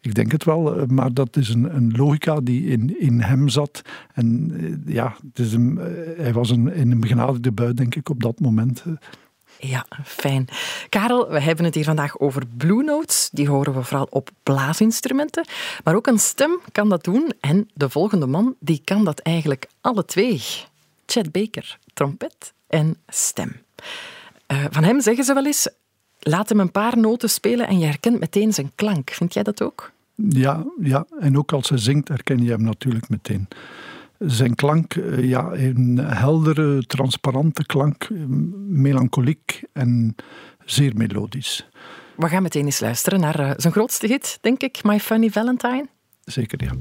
Ik 0.00 0.14
denk 0.14 0.32
het 0.32 0.44
wel, 0.44 0.76
eh, 0.76 0.86
maar 0.86 1.14
dat 1.14 1.36
is 1.36 1.48
een, 1.48 1.76
een 1.76 1.92
logica 1.96 2.40
die 2.40 2.64
in, 2.64 3.00
in 3.00 3.20
hem 3.20 3.48
zat. 3.48 3.82
En 4.14 4.52
eh, 4.86 4.94
ja, 4.94 5.16
het 5.28 5.38
is 5.46 5.52
een, 5.52 5.78
hij 6.16 6.32
was 6.32 6.50
een, 6.50 6.72
in 6.72 6.90
een 6.90 7.00
begenadigde 7.00 7.52
bui, 7.52 7.74
denk 7.74 7.94
ik, 7.94 8.08
op 8.08 8.22
dat 8.22 8.40
moment. 8.40 8.84
Ja, 9.58 9.86
fijn. 10.04 10.48
Karel, 10.88 11.28
we 11.28 11.40
hebben 11.40 11.64
het 11.64 11.74
hier 11.74 11.84
vandaag 11.84 12.18
over 12.18 12.42
Blue 12.56 12.82
Notes. 12.82 13.28
Die 13.32 13.48
horen 13.48 13.74
we 13.74 13.82
vooral 13.82 14.06
op 14.10 14.30
blaasinstrumenten. 14.42 15.46
Maar 15.84 15.94
ook 15.94 16.06
een 16.06 16.18
stem 16.18 16.60
kan 16.72 16.88
dat 16.88 17.04
doen. 17.04 17.32
En 17.40 17.70
de 17.74 17.90
volgende 17.90 18.26
man, 18.26 18.54
die 18.58 18.80
kan 18.84 19.04
dat 19.04 19.18
eigenlijk 19.18 19.66
alle 19.80 20.04
twee. 20.04 20.42
Chet 21.06 21.32
Baker, 21.32 21.78
trompet 21.94 22.52
en 22.66 22.96
stem. 23.08 23.56
Uh, 24.52 24.64
van 24.70 24.84
hem 24.84 25.00
zeggen 25.00 25.24
ze 25.24 25.34
wel 25.34 25.46
eens, 25.46 25.68
laat 26.22 26.48
hem 26.48 26.60
een 26.60 26.70
paar 26.70 26.98
noten 26.98 27.30
spelen 27.30 27.66
en 27.66 27.78
je 27.78 27.86
herkent 27.86 28.20
meteen 28.20 28.52
zijn 28.52 28.72
klank. 28.74 29.10
Vind 29.10 29.34
jij 29.34 29.42
dat 29.42 29.62
ook? 29.62 29.92
Ja, 30.14 30.64
ja. 30.80 31.06
en 31.20 31.38
ook 31.38 31.52
als 31.52 31.68
hij 31.68 31.78
zingt 31.78 32.08
herken 32.08 32.44
je 32.44 32.50
hem 32.50 32.62
natuurlijk 32.62 33.08
meteen 33.08 33.48
zijn 34.18 34.54
klank, 34.54 34.94
eh, 34.94 35.28
ja, 35.28 35.52
een 35.52 35.98
heldere, 35.98 36.86
transparante 36.86 37.66
klank, 37.66 38.08
melancholiek 38.68 39.62
en 39.72 40.16
zeer 40.64 40.92
melodisch. 40.96 41.68
We 42.16 42.28
gaan 42.28 42.42
meteen 42.42 42.64
eens 42.64 42.80
luisteren 42.80 43.20
naar 43.20 43.38
eh, 43.38 43.50
zijn 43.56 43.72
grootste 43.72 44.06
hit, 44.06 44.38
denk 44.40 44.62
ik, 44.62 44.82
My 44.82 45.00
Funny 45.00 45.30
Valentine. 45.30 45.88
Zeker, 46.24 46.64
ja. 46.64 46.72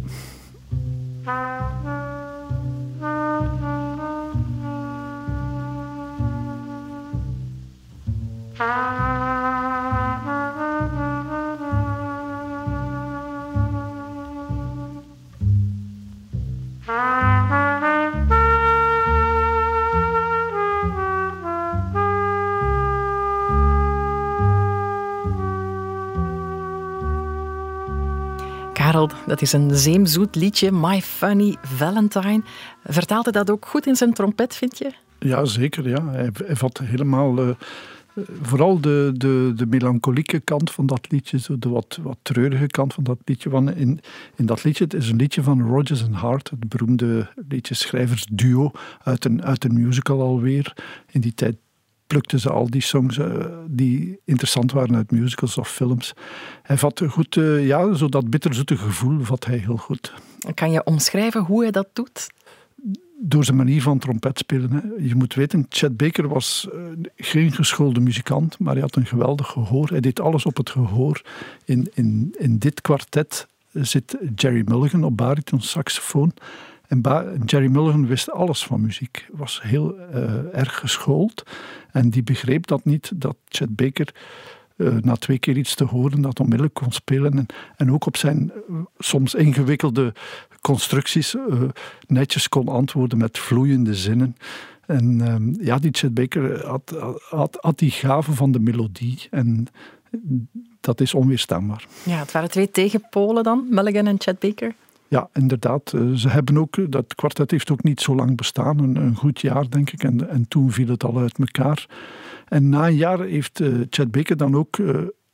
Dat 29.27 29.41
is 29.41 29.53
een 29.53 29.75
zeemzoet 29.75 30.36
liedje, 30.36 30.71
My 30.71 31.01
Funny 31.01 31.55
Valentine. 31.62 32.41
Vertaalt 32.83 33.24
hij 33.24 33.33
dat 33.33 33.51
ook 33.51 33.65
goed 33.65 33.88
in 33.88 33.95
zijn 33.95 34.13
trompet, 34.13 34.55
vind 34.55 34.77
je? 34.77 34.91
Ja, 35.19 35.45
zeker. 35.45 35.89
Ja. 35.89 36.10
Hij, 36.10 36.31
vat 36.55 36.77
helemaal... 36.77 37.48
Uh, 37.48 37.50
vooral 38.41 38.81
de, 38.81 39.12
de, 39.13 39.53
de 39.55 39.65
melancholieke 39.65 40.39
kant 40.39 40.71
van 40.71 40.86
dat 40.86 41.12
liedje, 41.12 41.39
zo 41.39 41.60
de 41.60 41.69
wat, 41.69 42.00
wat 42.01 42.17
treurige 42.21 42.67
kant 42.67 42.93
van 42.93 43.03
dat 43.03 43.17
liedje. 43.25 43.50
Want 43.50 43.75
in, 43.75 44.00
in 44.36 44.45
dat 44.45 44.63
liedje, 44.63 44.83
het 44.83 44.93
is 44.93 45.10
een 45.10 45.15
liedje 45.15 45.43
van 45.43 45.62
Rodgers 45.62 46.03
and 46.03 46.15
Hart, 46.15 46.50
het 46.50 46.69
beroemde 46.69 47.29
liedjeschrijversduo 47.48 48.71
uit 49.03 49.25
een, 49.25 49.43
uit 49.43 49.63
een 49.63 49.74
musical 49.74 50.21
alweer. 50.21 50.74
In 51.12 51.21
die 51.21 51.33
tijd 51.33 51.55
plukten 52.12 52.39
ze 52.39 52.50
al 52.50 52.70
die 52.70 52.82
songs 52.82 53.18
uh, 53.18 53.46
die 53.68 54.20
interessant 54.25 54.72
waren 54.72 54.96
uit 54.96 55.12
musicals 55.12 55.58
of 55.58 55.70
films. 55.70 56.13
Hij 56.62 56.77
vat 56.77 57.01
goed, 57.08 57.36
uh, 57.36 57.68
ja, 57.68 57.94
zo 57.94 58.10
dat 58.10 58.30
bitterzoete 58.30 58.77
gevoel 58.77 59.20
vat 59.24 59.46
hij 59.46 59.58
heel 59.58 59.77
goed. 59.77 60.13
Kan 60.53 60.72
je 60.72 60.84
omschrijven 60.84 61.41
hoe 61.41 61.62
hij 61.62 61.72
dat 61.72 61.88
doet? 61.94 62.27
Door 63.20 63.44
zijn 63.44 63.58
manier 63.58 63.82
van 63.82 64.00
trompet 64.00 64.38
spelen. 64.38 64.72
Hè. 64.72 64.80
Je 65.08 65.15
moet 65.15 65.34
weten, 65.34 65.65
Chet 65.70 65.98
Baker 65.98 66.27
was 66.27 66.68
uh, 66.74 66.82
geen 67.15 67.51
geschoolde 67.51 68.00
muzikant, 68.00 68.60
maar 68.60 68.74
hij 68.74 68.82
had 68.82 68.96
een 68.96 69.06
geweldig 69.06 69.48
gehoor. 69.48 69.89
Hij 69.89 70.00
deed 70.00 70.20
alles 70.20 70.46
op 70.46 70.58
het 70.58 70.70
gehoor. 70.70 71.22
In, 71.65 71.89
in, 71.94 72.36
in 72.38 72.58
dit 72.58 72.82
kwartet 72.82 73.48
zit 73.74 74.18
Jerry 74.36 74.63
Mulligan 74.65 75.03
op 75.03 75.18
bariton 75.18 75.62
saxofoon. 75.62 76.34
En 76.91 77.41
Jerry 77.45 77.67
Mulligan 77.67 78.07
wist 78.07 78.31
alles 78.31 78.65
van 78.65 78.81
muziek, 78.81 79.27
was 79.31 79.62
heel 79.62 79.95
uh, 79.98 80.55
erg 80.55 80.79
geschoold. 80.79 81.43
En 81.91 82.10
die 82.10 82.24
begreep 82.24 82.67
dat 82.67 82.86
niet, 82.86 83.12
dat 83.15 83.36
Chet 83.48 83.75
Baker 83.75 84.13
na 85.01 85.15
twee 85.15 85.39
keer 85.39 85.57
iets 85.57 85.75
te 85.75 85.83
horen 85.83 86.21
dat 86.21 86.39
onmiddellijk 86.39 86.74
kon 86.74 86.91
spelen. 86.91 87.38
En, 87.38 87.45
en 87.75 87.91
ook 87.91 88.05
op 88.05 88.17
zijn 88.17 88.51
soms 88.98 89.33
ingewikkelde 89.33 90.13
constructies 90.62 91.36
netjes 92.07 92.50
kon 92.50 92.67
antwoorden 92.67 93.17
met 93.17 93.38
vloeiende 93.38 93.95
zinnen. 93.95 94.36
En 94.86 95.21
ehm, 95.21 95.63
ja, 95.65 95.77
die 95.77 95.91
Chet 95.93 96.13
Baker 96.13 96.65
had, 96.65 96.95
had, 97.29 97.57
had 97.62 97.79
die 97.79 97.91
gave 97.91 98.33
van 98.33 98.51
de 98.51 98.60
melodie. 98.60 99.27
En 99.29 99.67
dat 100.79 101.01
is 101.01 101.13
onweerstaanbaar. 101.13 101.86
Ja, 102.03 102.17
het 102.17 102.31
waren 102.31 102.50
twee 102.50 102.71
tegenpolen 102.71 103.43
dan, 103.43 103.67
Mulligan 103.69 104.07
en 104.07 104.15
Chet 104.19 104.39
Baker. 104.39 104.74
Ja, 105.12 105.30
inderdaad. 105.34 105.94
Eh, 105.94 106.12
ze 106.12 106.30
hebben 106.30 106.58
ook, 106.58 106.91
dat 106.91 107.15
kwartet 107.15 107.51
heeft 107.51 107.72
ook 107.72 107.84
niet 107.84 108.01
zo 108.01 108.15
lang 108.15 108.38
bestaan, 108.38 108.80
een, 108.80 108.96
een 108.96 109.15
goed 109.15 109.41
jaar 109.41 109.70
denk 109.70 109.91
ik. 109.91 110.03
En, 110.03 110.30
en 110.30 110.48
toen 110.48 110.72
viel 110.72 110.88
het 110.88 111.03
al 111.03 111.18
uit 111.18 111.38
elkaar. 111.38 111.86
En 112.48 112.70
na 112.70 112.88
een 112.88 112.96
jaar 112.96 113.20
heeft 113.20 113.60
uh, 113.60 113.82
Chet 113.89 114.12
Baker 114.12 114.38
dan 114.38 114.56
ook 114.56 114.77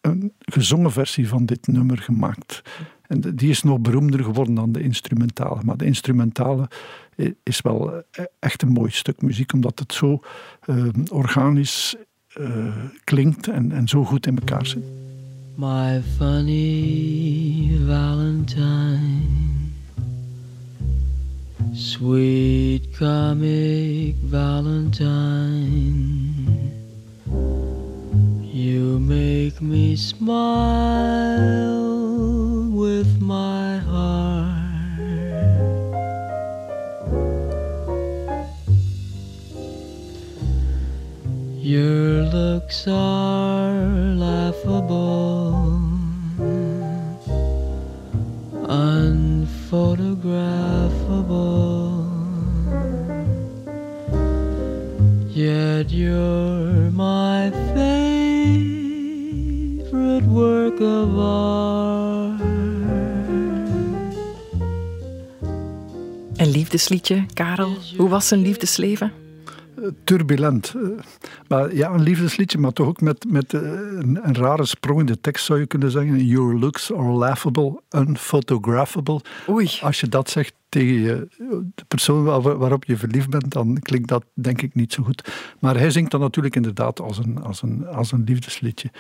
een 0.02 0.34
gezongen 0.40 0.92
versie 0.92 1.28
van 1.28 1.46
dit 1.46 1.68
nummer 1.68 1.98
gemaakt. 1.98 2.62
En 3.08 3.22
die 3.22 3.50
is 3.50 3.64
nog 3.64 3.80
beroemder 3.80 4.24
geworden 4.24 4.54
dan 4.54 4.72
de 4.72 4.82
instrumentale. 4.82 5.62
Maar 5.64 5.78
de 5.78 5.86
instrumentale 5.86 6.70
is 7.44 7.62
wel 7.62 8.04
echt 8.40 8.62
een 8.62 8.72
mooi 8.72 8.92
stuk 8.92 9.22
muziek, 9.22 9.54
omdat 9.54 9.80
het 9.80 9.94
zo 9.94 10.20
organisch 11.12 11.96
klinkt 13.04 13.48
en, 13.48 13.72
en 13.72 13.88
zo 13.88 14.04
goed 14.04 14.28
in 14.28 14.38
elkaar 14.38 14.66
zit. 14.66 14.84
My 15.56 16.02
funny 16.18 17.80
Valentine 17.88 19.47
Sweet 21.74 22.94
comic 22.98 24.16
Valentine, 24.16 25.12
you 28.42 29.00
make 29.00 29.62
me 29.62 29.96
smile 29.96 31.68
with 32.72 33.20
my 33.22 33.78
heart. 33.78 34.58
Your 41.62 42.24
looks 42.24 42.88
are 42.88 43.74
laughable, 44.16 45.77
you're 56.18 56.92
my 56.92 57.52
favorite 57.74 58.98
work 60.26 60.80
of 60.80 61.18
art. 61.18 62.42
Een 66.36 66.52
liefdesliedje, 66.52 67.26
Karel. 67.34 67.78
Hoe 67.98 68.10
was 68.10 68.28
zijn 68.28 68.42
liefdesleven? 68.42 69.12
turbulent. 70.04 70.74
Eh, 71.48 71.58
maar 71.58 71.76
ja, 71.76 71.90
een 71.90 72.02
liefdesliedje, 72.02 72.58
maar 72.58 72.74
toch 72.74 72.88
ook 72.88 73.02
met, 73.02 73.26
met 73.28 73.54
eh, 73.54 73.62
een, 73.62 74.20
een, 74.22 74.36
rare 74.36 74.66
sprong 74.66 75.00
in 75.00 75.06
de 75.06 75.22
tekst 75.22 75.46
zou 75.46 75.60
je 75.60 75.66
kunnen 75.66 75.92
zeggen. 75.92 76.26
Your 76.26 76.60
looks 76.60 76.94
are 76.94 77.12
laughable, 77.12 77.82
unphotographable. 77.90 79.22
Oei. 79.50 79.70
Als 79.82 80.00
je 80.00 80.08
dat 80.08 80.30
zegt 80.30 80.54
tegen 80.70 80.94
je, 80.94 81.28
de 81.76 81.86
persoon 81.88 82.24
waarop 82.42 82.86
je 82.86 82.98
verliefd 82.98 83.30
bent, 83.30 83.52
dan 83.52 83.80
klinkt 83.80 84.08
dat 84.08 84.24
denk 84.34 84.62
ik 84.62 84.76
niet 84.76 84.94
zo 84.94 85.04
goed. 85.04 85.32
Maar 85.60 85.78
hij 85.78 85.90
zingt 85.90 86.12
dan 86.12 86.20
natuurlijk 86.20 86.56
inderdaad 86.56 87.02
als 87.02 87.18
een, 87.18 87.42
als 87.42 87.62
een, 87.62 87.88
als 87.88 88.12
een 88.12 88.24
liefdesliedje. 88.24 88.92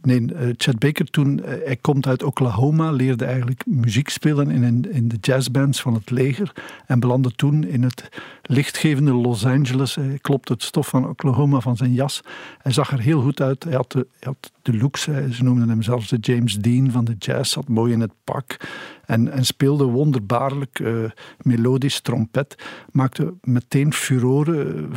Nee, 0.00 0.20
uh, 0.20 0.54
Chet 0.56 0.78
Baker 0.78 1.10
toen, 1.10 1.40
hij 1.44 1.76
komt 1.80 2.06
uit 2.06 2.22
Oklahoma, 2.22 2.90
leerde 2.90 3.24
eigenlijk 3.24 3.62
muziek 3.66 4.08
spelen 4.08 4.50
in, 4.50 4.92
in 4.92 5.08
de 5.08 5.16
jazzbands 5.20 5.80
van 5.80 5.94
het 5.94 6.10
leger 6.10 6.52
en 6.86 7.00
belandde 7.00 7.30
toen 7.30 7.64
in 7.64 7.82
het 7.82 8.08
lichtgevende 8.42 9.12
Los 9.12 9.46
Angeles. 9.46 9.94
Hij 9.94 10.18
klopt 10.20 10.48
het 10.48 10.62
stof 10.62 10.88
van 10.88 11.08
Oklahoma 11.08 11.60
van 11.60 11.76
zijn 11.76 11.92
jas. 11.96 12.20
Hij 12.58 12.72
zag 12.72 12.92
er 12.92 13.00
heel 13.00 13.20
goed 13.20 13.40
uit. 13.40 13.64
Hij 13.64 13.74
had 13.74 13.92
de, 13.92 14.06
had 14.20 14.52
de 14.62 14.76
looks. 14.76 15.02
Ze 15.02 15.42
noemden 15.42 15.68
hem 15.68 15.82
zelfs 15.82 16.08
de 16.08 16.16
James 16.20 16.54
Dean 16.54 16.90
van 16.90 17.04
de 17.04 17.14
jazz. 17.18 17.52
Zat 17.52 17.68
mooi 17.68 17.92
in 17.92 18.00
het 18.00 18.12
pak. 18.24 18.56
En, 19.04 19.32
en 19.32 19.44
speelde 19.44 19.84
wonderbaarlijk 19.84 20.78
uh, 20.78 21.04
melodisch 21.38 22.00
trompet. 22.00 22.54
Maakte 22.90 23.34
meteen 23.40 23.92
furoren. 23.92 24.90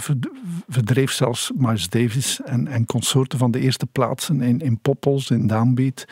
Verdreef 0.68 1.12
zelfs 1.12 1.52
Miles 1.56 1.90
Davis 1.90 2.42
en, 2.42 2.68
en 2.68 2.86
consorten 2.86 3.40
van 3.40 3.52
de 3.52 3.60
eerste 3.60 3.86
plaatsen 3.86 4.42
in, 4.42 4.60
in 4.60 4.80
Poppels, 4.80 5.30
in 5.30 5.48
Downbeat 5.48 6.06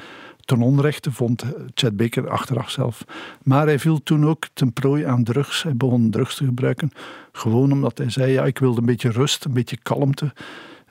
ten 0.47 0.61
onrechte 0.61 1.11
vond 1.11 1.43
Chad 1.73 1.97
Baker 1.97 2.29
achteraf 2.29 2.69
zelf. 2.69 3.05
Maar 3.43 3.65
hij 3.65 3.79
viel 3.79 4.03
toen 4.03 4.25
ook 4.25 4.47
ten 4.53 4.73
prooi 4.73 5.03
aan 5.03 5.23
drugs. 5.23 5.63
Hij 5.63 5.75
begon 5.75 6.09
drugs 6.09 6.35
te 6.35 6.45
gebruiken. 6.45 6.91
Gewoon 7.31 7.71
omdat 7.71 7.97
hij 7.97 8.09
zei, 8.09 8.31
ja, 8.31 8.45
ik 8.45 8.59
wilde 8.59 8.79
een 8.79 8.85
beetje 8.85 9.11
rust, 9.11 9.45
een 9.45 9.53
beetje 9.53 9.77
kalmte. 9.83 10.33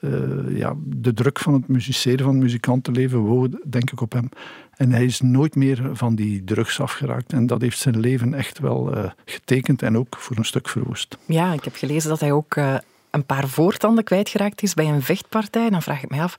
Uh, 0.01 0.59
ja, 0.59 0.75
de 0.85 1.15
druk 1.15 1.39
van 1.39 1.53
het 1.53 1.69
musiceren, 1.69 2.25
van 2.25 2.35
het 2.35 2.43
muzikantenleven, 2.43 3.19
woog 3.19 3.49
denk 3.67 3.91
ik 3.91 4.01
op 4.01 4.13
hem. 4.13 4.29
En 4.77 4.91
hij 4.91 5.05
is 5.05 5.21
nooit 5.21 5.55
meer 5.55 5.91
van 5.93 6.15
die 6.15 6.45
drugs 6.45 6.81
afgeraakt. 6.81 7.33
En 7.33 7.47
dat 7.47 7.61
heeft 7.61 7.79
zijn 7.79 8.01
leven 8.01 8.35
echt 8.35 8.59
wel 8.59 8.97
uh, 8.97 9.11
getekend 9.25 9.83
en 9.83 9.97
ook 9.97 10.17
voor 10.19 10.37
een 10.37 10.45
stuk 10.45 10.69
verwoest. 10.69 11.19
Ja, 11.27 11.53
ik 11.53 11.65
heb 11.65 11.75
gelezen 11.75 12.09
dat 12.09 12.21
hij 12.21 12.33
ook 12.33 12.57
uh, 12.57 12.77
een 13.11 13.25
paar 13.25 13.49
voortanden 13.49 14.05
kwijtgeraakt 14.05 14.63
is 14.63 14.75
bij 14.75 14.87
een 14.87 15.03
vechtpartij. 15.03 15.71
Dan 15.71 15.83
vraag 15.83 16.03
ik 16.03 16.11
me 16.11 16.23
af, 16.23 16.37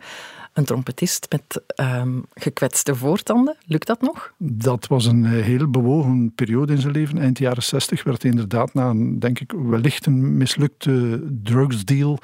een 0.58 0.65
trompetist 0.65 1.28
met 1.30 1.62
um, 1.76 2.26
gekwetste 2.34 2.96
voortanden. 2.96 3.56
Lukt 3.65 3.88
dat 3.88 4.02
nog? 4.02 4.34
Dat 4.38 4.88
was 4.88 5.06
een 5.06 5.26
eh, 5.26 5.32
heel 5.32 5.70
bewogen 5.70 6.32
periode 6.36 6.74
in 6.74 6.82
zijn 6.82 6.93
leven. 6.93 7.17
Eind 7.17 7.38
jaren 7.38 7.63
60 7.63 8.04
werd 8.04 8.22
hij 8.22 8.32
inderdaad 8.32 8.74
na 8.74 8.89
een, 8.89 9.20
denk 9.20 9.39
ik, 9.39 9.52
wellicht 9.52 10.06
een 10.06 10.38
mislukte 10.38 11.24
drugsdeal 11.43 12.20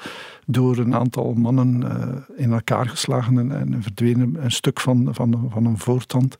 door 0.46 0.78
een 0.78 0.94
aantal 0.94 1.32
mannen 1.32 1.82
uh, 1.82 2.42
in 2.44 2.52
elkaar 2.52 2.88
geslagen 2.88 3.38
en, 3.38 3.52
en 3.52 3.82
verdwenen 3.82 4.44
een 4.44 4.52
stuk 4.52 4.80
van, 4.80 5.08
van, 5.12 5.48
van 5.50 5.66
een 5.66 5.78
voortand. 5.78 6.36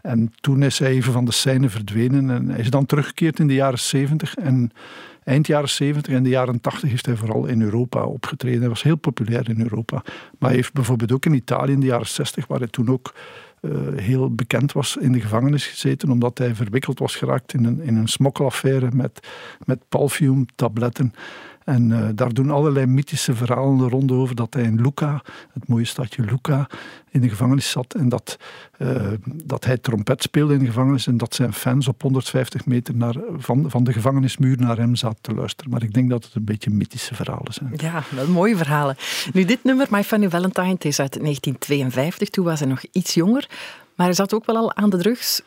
En 0.00 0.32
toen 0.40 0.62
is 0.62 0.78
hij 0.78 0.88
even 0.88 1.12
van 1.12 1.24
de 1.24 1.32
scène 1.32 1.68
verdwenen 1.68 2.30
en 2.30 2.48
hij 2.48 2.60
is 2.60 2.70
dan 2.70 2.86
teruggekeerd 2.86 3.38
in 3.38 3.46
de 3.46 3.54
jaren 3.54 3.78
70 3.78 4.34
en 4.34 4.70
Eind 5.24 5.46
jaren 5.46 5.68
70 5.68 6.12
en 6.12 6.22
de 6.22 6.28
jaren 6.28 6.60
80 6.60 6.88
heeft 6.88 7.06
hij 7.06 7.16
vooral 7.16 7.46
in 7.46 7.62
Europa 7.62 8.04
opgetreden. 8.04 8.60
Hij 8.60 8.68
was 8.68 8.82
heel 8.82 8.96
populair 8.96 9.48
in 9.48 9.60
Europa. 9.60 10.02
Maar 10.38 10.48
hij 10.48 10.54
heeft 10.54 10.72
bijvoorbeeld 10.72 11.12
ook 11.12 11.26
in 11.26 11.34
Italië 11.34 11.72
in 11.72 11.80
de 11.80 11.86
jaren 11.86 12.06
60, 12.06 12.46
waar 12.46 12.58
hij 12.58 12.68
toen 12.68 12.88
ook 12.88 13.14
uh, 13.60 13.72
heel 13.96 14.34
bekend 14.34 14.72
was, 14.72 14.96
in 14.96 15.12
de 15.12 15.20
gevangenis 15.20 15.66
gezeten, 15.66 16.10
omdat 16.10 16.38
hij 16.38 16.54
verwikkeld 16.54 16.98
was 16.98 17.16
geraakt 17.16 17.54
in 17.54 17.64
een, 17.64 17.80
in 17.80 17.96
een 17.96 18.08
smokkelaffaire 18.08 18.88
met, 18.92 19.28
met 19.64 19.78
tabletten. 20.54 21.14
En 21.64 21.90
uh, 21.90 22.08
daar 22.14 22.32
doen 22.32 22.50
allerlei 22.50 22.86
mythische 22.86 23.34
verhalen 23.34 23.88
rond 23.88 24.12
over 24.12 24.34
dat 24.34 24.54
hij 24.54 24.62
in 24.62 24.80
Lucca, 24.82 25.22
het 25.52 25.68
mooie 25.68 25.84
stadje 25.84 26.22
Lucca, 26.22 26.66
in 27.10 27.20
de 27.20 27.28
gevangenis 27.28 27.70
zat. 27.70 27.94
En 27.94 28.08
dat, 28.08 28.38
uh, 28.78 29.12
dat 29.44 29.64
hij 29.64 29.78
trompet 29.78 30.22
speelde 30.22 30.52
in 30.52 30.58
de 30.58 30.66
gevangenis 30.66 31.06
en 31.06 31.16
dat 31.16 31.34
zijn 31.34 31.52
fans 31.52 31.88
op 31.88 32.02
150 32.02 32.66
meter 32.66 32.96
naar, 32.96 33.14
van, 33.36 33.70
van 33.70 33.84
de 33.84 33.92
gevangenismuur 33.92 34.56
naar 34.58 34.76
hem 34.76 34.96
zaten 34.96 35.20
te 35.20 35.34
luisteren. 35.34 35.70
Maar 35.70 35.82
ik 35.82 35.94
denk 35.94 36.10
dat 36.10 36.24
het 36.24 36.34
een 36.34 36.44
beetje 36.44 36.70
mythische 36.70 37.14
verhalen 37.14 37.52
zijn. 37.52 37.72
Ja, 37.76 38.02
wel 38.10 38.28
mooie 38.28 38.56
verhalen. 38.56 38.96
Nu, 39.32 39.44
dit 39.44 39.64
nummer, 39.64 39.86
My 39.90 40.02
Funny 40.02 40.30
Valentine, 40.30 40.72
het 40.72 40.84
is 40.84 41.00
uit 41.00 41.12
1952. 41.12 42.28
Toen 42.28 42.44
was 42.44 42.60
hij 42.60 42.68
nog 42.68 42.82
iets 42.92 43.14
jonger. 43.14 43.48
Maar 43.94 44.06
hij 44.06 44.14
zat 44.14 44.34
ook 44.34 44.46
wel 44.46 44.56
al 44.56 44.74
aan 44.74 44.90
de 44.90 44.96
drugs 44.96 45.42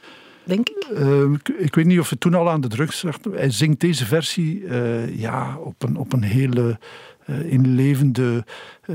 denk 0.47 0.69
ik? 0.69 0.87
Uh, 0.93 1.33
ik, 1.57 1.75
weet 1.75 1.85
niet 1.85 1.99
of 1.99 2.09
hij 2.09 2.17
toen 2.17 2.33
al 2.33 2.49
aan 2.49 2.61
de 2.61 2.67
drugs 2.67 2.99
zat. 2.99 3.19
Hij 3.31 3.49
zingt 3.49 3.79
deze 3.79 4.05
versie 4.05 4.61
uh, 4.61 5.19
ja, 5.19 5.57
op, 5.57 5.83
een, 5.83 5.97
op 5.97 6.13
een 6.13 6.23
hele 6.23 6.79
uh, 7.29 7.51
inlevende 7.51 8.45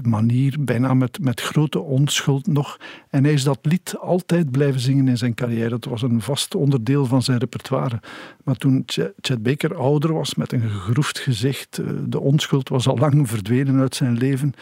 manier, 0.03 0.57
bijna 0.61 0.95
met, 0.95 1.19
met 1.21 1.41
grote 1.41 1.81
onschuld 1.81 2.47
nog. 2.47 2.79
En 3.11 3.25
hij 3.25 3.33
is 3.33 3.45
dat 3.45 3.59
lied 3.63 3.97
altijd 4.01 4.51
blijven 4.51 4.81
zingen 4.81 5.09
in 5.09 5.19
zijn 5.19 5.35
carrière. 5.35 5.75
Het 5.75 5.85
was 5.85 6.03
een 6.03 6.21
vast 6.21 6.55
onderdeel 6.55 7.07
van 7.07 7.23
zijn 7.23 7.39
repertoire. 7.39 8.01
Maar 8.45 8.57
toen 8.57 8.83
Chet 9.21 9.43
Baker 9.43 9.75
ouder 9.75 10.13
was, 10.13 10.35
met 10.35 10.53
een 10.53 10.71
gegroefd 10.71 11.19
gezicht, 11.19 11.81
de 12.07 12.21
onschuld 12.21 12.69
was 12.69 12.89
al 12.89 12.99
lang 12.99 13.29
verdwenen 13.29 13.81
uit 13.81 13.95
zijn 13.95 14.17
leven 14.17 14.55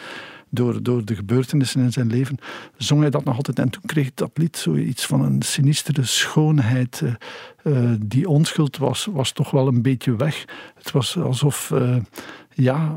door, 0.51 0.83
door 0.83 1.05
de 1.05 1.15
gebeurtenissen 1.15 1.81
in 1.81 1.91
zijn 1.91 2.07
leven, 2.07 2.37
zong 2.77 3.01
hij 3.01 3.09
dat 3.09 3.23
nog 3.23 3.35
altijd. 3.35 3.59
En 3.59 3.69
toen 3.69 3.81
kreeg 3.85 4.13
dat 4.13 4.31
lied 4.33 4.57
zoiets 4.57 5.05
van 5.05 5.21
een 5.21 5.41
sinistere 5.41 6.05
schoonheid. 6.05 7.01
Uh, 7.63 7.91
die 7.99 8.29
onschuld 8.29 8.77
was, 8.77 9.07
was 9.11 9.31
toch 9.31 9.51
wel 9.51 9.67
een 9.67 9.81
beetje 9.81 10.15
weg. 10.15 10.45
Het 10.75 10.91
was 10.91 11.17
alsof 11.17 11.69
uh, 11.73 11.95
ja, 12.53 12.95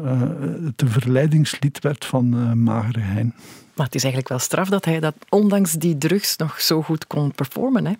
het 0.64 0.82
een 0.82 0.88
verleidingslied 0.88 1.78
werd 1.78 2.04
van 2.04 2.62
Magere 2.62 3.00
Hein. 3.00 3.34
Maar 3.74 3.86
het 3.86 3.94
is 3.94 4.02
eigenlijk 4.02 4.28
wel 4.28 4.38
straf 4.38 4.68
dat 4.68 4.84
hij 4.84 5.00
dat 5.00 5.14
ondanks 5.28 5.72
die 5.72 5.98
drugs 5.98 6.36
nog 6.36 6.60
zo 6.60 6.82
goed 6.82 7.06
kon 7.06 7.32
performen, 7.32 7.86
hè? 7.86 7.92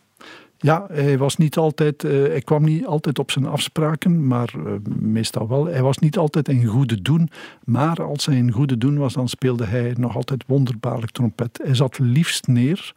Ja, 0.65 0.87
hij 0.93 1.19
was 1.19 1.37
niet 1.37 1.57
altijd, 1.57 2.05
uh, 2.05 2.11
hij 2.11 2.41
kwam 2.41 2.65
niet 2.65 2.87
altijd 2.87 3.19
op 3.19 3.31
zijn 3.31 3.47
afspraken, 3.47 4.27
maar 4.27 4.55
uh, 4.57 4.73
meestal 4.99 5.49
wel. 5.49 5.67
Hij 5.67 5.83
was 5.83 5.99
niet 5.99 6.19
altijd 6.19 6.49
in 6.49 6.65
goede 6.65 7.03
doen, 7.03 7.31
maar 7.65 8.03
als 8.03 8.27
hij 8.27 8.37
in 8.37 8.53
goede 8.53 8.79
doen 8.79 8.99
was, 8.99 9.13
dan 9.13 9.29
speelde 9.29 9.65
hij 9.65 9.95
nog 9.99 10.17
altijd 10.17 10.45
wonderbaarlijk 10.47 11.13
trompet. 11.13 11.61
Hij 11.63 11.75
zat 11.75 11.99
liefst 11.99 12.47
neer 12.47 12.93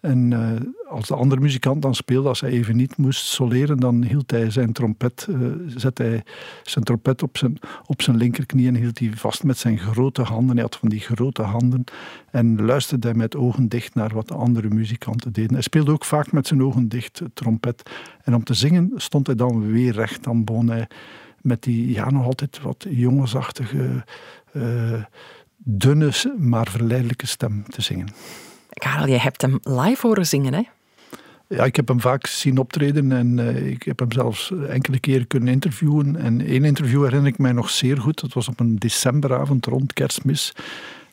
en 0.00 0.30
uh, 0.30 0.50
als 0.88 1.06
de 1.06 1.14
andere 1.14 1.40
muzikant 1.40 1.82
dan 1.82 1.94
speelde, 1.94 2.28
als 2.28 2.40
hij 2.40 2.50
even 2.50 2.76
niet 2.76 2.96
moest 2.96 3.24
soleren, 3.24 3.76
dan 3.76 4.02
hield 4.02 4.30
hij 4.30 4.50
zijn 4.50 4.72
trompet, 4.72 5.26
uh, 5.30 5.48
zette 5.66 6.02
hij 6.02 6.22
zijn 6.62 6.84
trompet 6.84 7.22
op 7.22 7.36
zijn, 7.36 7.58
op 7.86 8.02
zijn 8.02 8.16
linkerknie 8.16 8.68
en 8.68 8.74
hield 8.74 8.98
hij 8.98 9.10
vast 9.14 9.44
met 9.44 9.58
zijn 9.58 9.78
grote 9.78 10.22
handen. 10.22 10.54
Hij 10.54 10.64
had 10.64 10.76
van 10.76 10.88
die 10.88 11.00
grote 11.00 11.42
handen 11.42 11.84
en 12.30 12.64
luisterde 12.64 13.08
hij 13.08 13.16
met 13.16 13.36
ogen 13.36 13.68
dicht 13.68 13.94
naar 13.94 14.14
wat 14.14 14.28
de 14.28 14.34
andere 14.34 14.68
muzikanten 14.68 15.32
deden. 15.32 15.52
Hij 15.52 15.62
speelde 15.62 15.92
ook 15.92 16.04
vaak 16.04 16.32
met 16.32 16.46
zijn 16.46 16.62
ogen 16.62 16.88
dicht 16.88 17.22
trompet. 17.34 17.90
En 18.22 18.34
om 18.34 18.44
te 18.44 18.54
zingen 18.54 18.90
stond 18.96 19.26
hij 19.26 19.36
dan 19.36 19.72
weer 19.72 19.92
recht. 19.92 20.24
Dan 20.24 20.44
begon 20.44 20.68
hij 20.68 20.86
met 21.40 21.62
die, 21.62 21.92
ja, 21.92 22.10
nog 22.10 22.24
altijd 22.24 22.60
wat 22.62 22.86
jongensachtige, 22.88 24.04
uh, 24.52 25.02
dunne, 25.56 26.10
maar 26.38 26.68
verleidelijke 26.68 27.26
stem 27.26 27.64
te 27.68 27.82
zingen. 27.82 28.08
Karel, 28.78 29.06
je 29.06 29.18
hebt 29.18 29.42
hem 29.42 29.58
live 29.62 30.06
horen 30.06 30.26
zingen, 30.26 30.54
hè? 30.54 30.62
Ja, 31.48 31.64
ik 31.64 31.76
heb 31.76 31.88
hem 31.88 32.00
vaak 32.00 32.26
zien 32.26 32.58
optreden 32.58 33.12
en 33.12 33.38
uh, 33.38 33.66
ik 33.66 33.82
heb 33.82 33.98
hem 33.98 34.12
zelfs 34.12 34.52
enkele 34.68 34.98
keren 34.98 35.26
kunnen 35.26 35.52
interviewen. 35.52 36.16
En 36.16 36.40
één 36.46 36.64
interview 36.64 37.02
herinner 37.04 37.28
ik 37.28 37.38
mij 37.38 37.52
nog 37.52 37.70
zeer 37.70 37.98
goed. 37.98 38.20
Dat 38.20 38.32
was 38.32 38.48
op 38.48 38.60
een 38.60 38.76
decemberavond 38.76 39.66
rond 39.66 39.92
kerstmis. 39.92 40.52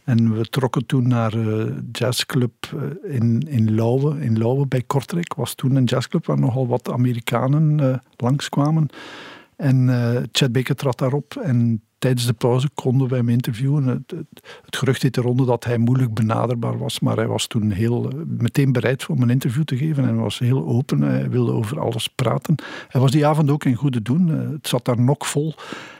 En 0.04 0.38
we 0.38 0.46
trokken 0.46 0.86
toen 0.86 1.08
naar 1.08 1.36
uh, 1.36 1.66
jazzclub 1.92 2.54
uh, 2.76 3.14
in, 3.16 3.48
in 3.50 3.76
Lauwe. 3.76 4.22
In 4.22 4.38
Lauwe 4.38 4.68
bij 4.68 4.82
Kortrijk 4.82 5.34
was 5.34 5.54
toen 5.54 5.76
een 5.76 5.84
jazzclub 5.84 6.26
waar 6.26 6.40
nogal 6.40 6.68
wat 6.68 6.92
Amerikanen 6.92 8.02
langskwamen. 8.16 8.88
En 9.56 9.90
Chad 10.32 10.52
Baker 10.52 10.76
trad 10.76 10.98
daarop 10.98 11.36
en 11.36 11.82
tijdens 11.98 12.26
de 12.26 12.34
pauze 12.34 12.70
konden 12.74 13.08
wij 13.08 13.18
hem 13.18 13.30
interviewen. 13.30 13.84
Het, 13.86 14.12
het, 14.12 14.62
het 14.66 14.76
gerucht 14.76 15.02
deed 15.02 15.14
de 15.14 15.22
ronde 15.22 15.46
dat 15.46 15.64
hij 15.64 15.78
moeilijk 15.78 16.14
benaderbaar 16.14 16.78
was, 16.78 17.00
maar 17.00 17.16
hij 17.16 17.28
was 17.28 17.48
toen 17.48 17.72
heel, 17.72 18.12
meteen 18.28 18.72
bereid 18.72 19.06
om 19.06 19.22
een 19.22 19.30
interview 19.30 19.64
te 19.64 19.78
geven 19.78 20.08
en 20.08 20.20
was 20.20 20.40
heel 20.40 20.66
open. 20.66 21.02
Hij 21.02 21.30
wilde 21.30 21.52
over 21.52 21.80
alles 21.80 22.08
praten. 22.08 22.56
Hij 22.88 23.02
was 23.02 23.12
die 23.12 23.26
avond 23.26 23.50
ook 23.50 23.66
in 23.66 23.76
goede 23.76 24.02
doen. 24.02 24.28
Het 24.28 24.68
zat 24.68 24.86
daar 24.86 25.02
nog 25.02 25.28
vol. 25.28 25.54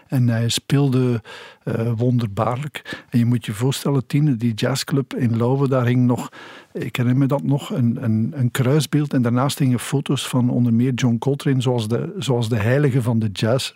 En 0.08 0.28
hij 0.28 0.50
speelde 0.50 1.22
uh, 1.64 1.92
wonderbaarlijk. 1.96 3.04
En 3.10 3.20
je 3.20 3.26
moet 3.26 3.46
je 3.46 3.54
voorstellen, 3.54 4.06
Tine, 4.08 4.36
die 4.36 4.54
jazzclub 4.54 5.14
in 5.14 5.38
Lauwe, 5.38 5.68
daar 5.68 5.86
hing 5.86 6.06
nog, 6.06 6.30
ik 6.74 6.96
herinner 6.96 7.22
me 7.22 7.28
dat 7.28 7.44
nog, 7.44 7.70
een, 7.70 8.04
een, 8.04 8.34
een 8.36 8.52
kruisbeeld. 8.52 9.14
En 9.14 9.22
daarnaast 9.22 9.60
hingen 9.60 9.80
foto's 9.80 10.28
van 10.28 10.50
onder 10.50 10.74
meer 10.74 10.94
John 10.94 11.18
Coltrane, 11.18 11.62
zoals 11.62 11.88
de, 11.88 12.16
zoals 12.18 12.50
de 12.50 12.58
heilige 12.58 13.02
van 13.02 13.20
de 13.20 13.30
jazz. 13.32 13.74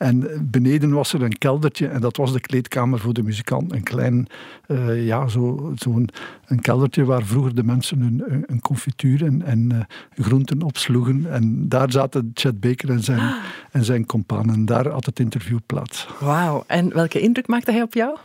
En 0.00 0.48
beneden 0.50 0.92
was 0.92 1.12
er 1.12 1.22
een 1.22 1.38
keldertje 1.38 1.86
en 1.86 2.00
dat 2.00 2.16
was 2.16 2.32
de 2.32 2.40
kleedkamer 2.40 2.98
voor 2.98 3.12
de 3.12 3.22
muzikant. 3.22 3.72
Een 3.72 3.82
klein, 3.82 4.26
uh, 4.66 5.06
ja, 5.06 5.28
zo'n 5.28 5.76
zo 5.78 6.04
een 6.46 6.60
keldertje 6.60 7.04
waar 7.04 7.22
vroeger 7.22 7.54
de 7.54 7.64
mensen 7.64 8.00
hun, 8.00 8.44
een 8.46 8.60
confituur 8.60 9.24
en, 9.24 9.42
en 9.42 9.70
uh, 9.72 9.80
groenten 10.24 10.62
opsloegen. 10.62 11.26
En 11.32 11.68
daar 11.68 11.92
zaten 11.92 12.30
Chet 12.34 12.60
Baker 12.60 12.90
en 12.90 13.02
zijn, 13.02 13.18
ah. 13.18 13.34
en 13.70 13.84
zijn 13.84 14.06
companen. 14.06 14.64
Daar 14.64 14.88
had 14.88 15.06
het 15.06 15.20
interview 15.20 15.58
plaats. 15.66 16.08
Wauw. 16.20 16.64
En 16.66 16.94
welke 16.94 17.20
indruk 17.20 17.46
maakte 17.46 17.72
hij 17.72 17.82
op 17.82 17.94
jou? 17.94 18.16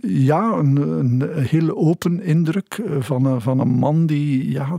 Ja, 0.00 0.52
een, 0.52 0.76
een 0.76 1.22
heel 1.32 1.76
open 1.76 2.22
indruk 2.22 2.82
van, 2.98 3.42
van 3.42 3.60
een 3.60 3.68
man 3.68 4.06
die 4.06 4.50
ja, 4.50 4.78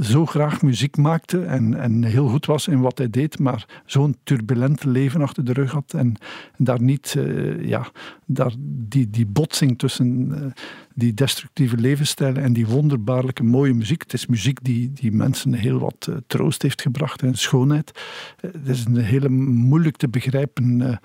zo 0.00 0.26
graag 0.26 0.62
muziek 0.62 0.96
maakte 0.96 1.44
en, 1.44 1.74
en 1.74 2.04
heel 2.04 2.28
goed 2.28 2.46
was 2.46 2.68
in 2.68 2.80
wat 2.80 2.98
hij 2.98 3.10
deed, 3.10 3.38
maar 3.38 3.82
zo'n 3.86 4.16
turbulent 4.22 4.84
leven 4.84 5.22
achter 5.22 5.44
de 5.44 5.52
rug 5.52 5.72
had 5.72 5.94
en, 5.94 6.14
daar 6.56 6.82
niet, 6.82 7.14
uh, 7.18 7.64
ja, 7.64 7.90
daar 8.26 8.52
die, 8.60 9.10
die 9.10 9.26
botsing 9.26 9.78
tussen 9.78 10.28
uh, 10.30 10.46
die 10.94 11.14
destructieve 11.14 11.76
levensstijlen 11.76 12.42
en 12.42 12.52
die 12.52 12.66
wonderbaarlijke 12.66 13.44
mooie 13.44 13.74
muziek. 13.74 14.02
Het 14.02 14.12
is 14.12 14.26
muziek 14.26 14.64
die, 14.64 14.92
die 14.92 15.12
mensen 15.12 15.52
heel 15.52 15.78
wat 15.78 16.08
troost 16.26 16.62
heeft 16.62 16.82
gebracht 16.82 17.22
en 17.22 17.34
schoonheid. 17.34 18.00
het 18.40 18.68
is 18.68 18.84
een 18.84 18.96
hele 18.96 19.28
moeilijk 19.28 19.96
te 19.96 20.08
begrijpen 20.08 21.00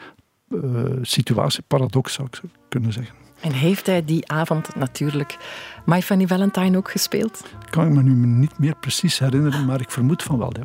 situatie, 1.02 1.64
paradox 1.68 2.14
zou 2.14 2.28
ik 2.32 2.42
kunnen 2.70 2.94
zeggen. 2.94 3.23
En 3.44 3.52
heeft 3.52 3.86
hij 3.86 4.06
die 4.06 4.30
avond 4.30 4.76
natuurlijk 4.76 5.38
My 5.86 6.02
Funny 6.02 6.28
Valentine 6.28 6.78
ook 6.78 6.92
gespeeld? 6.92 7.44
Kan 7.70 7.88
ik 7.88 7.94
me 7.94 8.04
nu 8.04 8.28
niet 8.28 8.60
meer 8.60 8.76
precies 8.76 9.20
herinneren, 9.20 9.66
maar 9.66 9.82
ik 9.82 9.92
vermoed 9.92 10.24
van 10.24 10.38
wel. 10.38 10.54
Ja. 10.56 10.64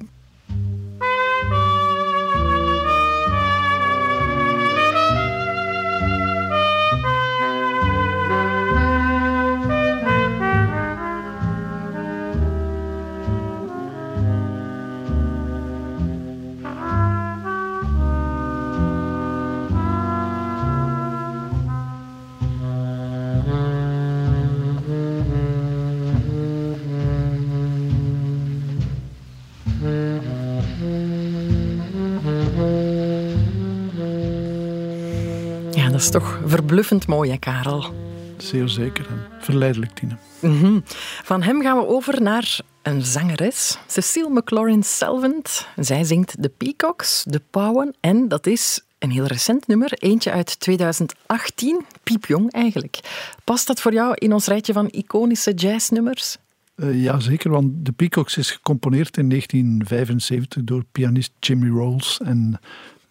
Is 36.08 36.20
toch 36.20 36.40
verbluffend 36.46 37.06
mooi, 37.06 37.30
hè, 37.30 37.36
Karel? 37.36 37.94
Zeer 38.36 38.68
zeker 38.68 39.06
en 39.08 39.26
verleidelijk, 39.40 39.92
Tine. 39.92 40.16
Mm 40.40 40.60
-hmm. 40.60 40.82
Van 41.24 41.42
hem 41.42 41.62
gaan 41.62 41.78
we 41.78 41.86
over 41.86 42.22
naar 42.22 42.60
een 42.82 43.02
zangeres, 43.02 43.78
Cecile 43.86 44.30
McLaurin 44.30 44.82
Salvant. 44.82 45.66
Zij 45.76 46.04
zingt 46.04 46.42
de 46.42 46.48
Peacocks, 46.48 47.24
de 47.26 47.40
Pauwen 47.50 47.94
en 48.00 48.28
dat 48.28 48.46
is 48.46 48.80
een 48.98 49.10
heel 49.10 49.24
recent 49.24 49.66
nummer, 49.66 49.92
eentje 49.92 50.30
uit 50.30 50.60
2018, 50.60 51.84
piepjong 52.02 52.52
eigenlijk. 52.52 53.00
Past 53.44 53.66
dat 53.66 53.80
voor 53.80 53.92
jou 53.92 54.14
in 54.14 54.32
ons 54.32 54.46
rijtje 54.46 54.72
van 54.72 54.86
iconische 54.86 55.52
jazznummers? 55.52 56.36
Uh, 56.76 57.02
ja, 57.02 57.20
zeker, 57.20 57.50
want 57.50 57.70
de 57.76 57.92
Peacocks 57.92 58.36
is 58.36 58.50
gecomponeerd 58.50 59.16
in 59.16 59.28
1975 59.28 60.64
door 60.64 60.84
pianist 60.92 61.32
Jimmy 61.40 61.68
Rolls 61.68 62.20
en 62.24 62.60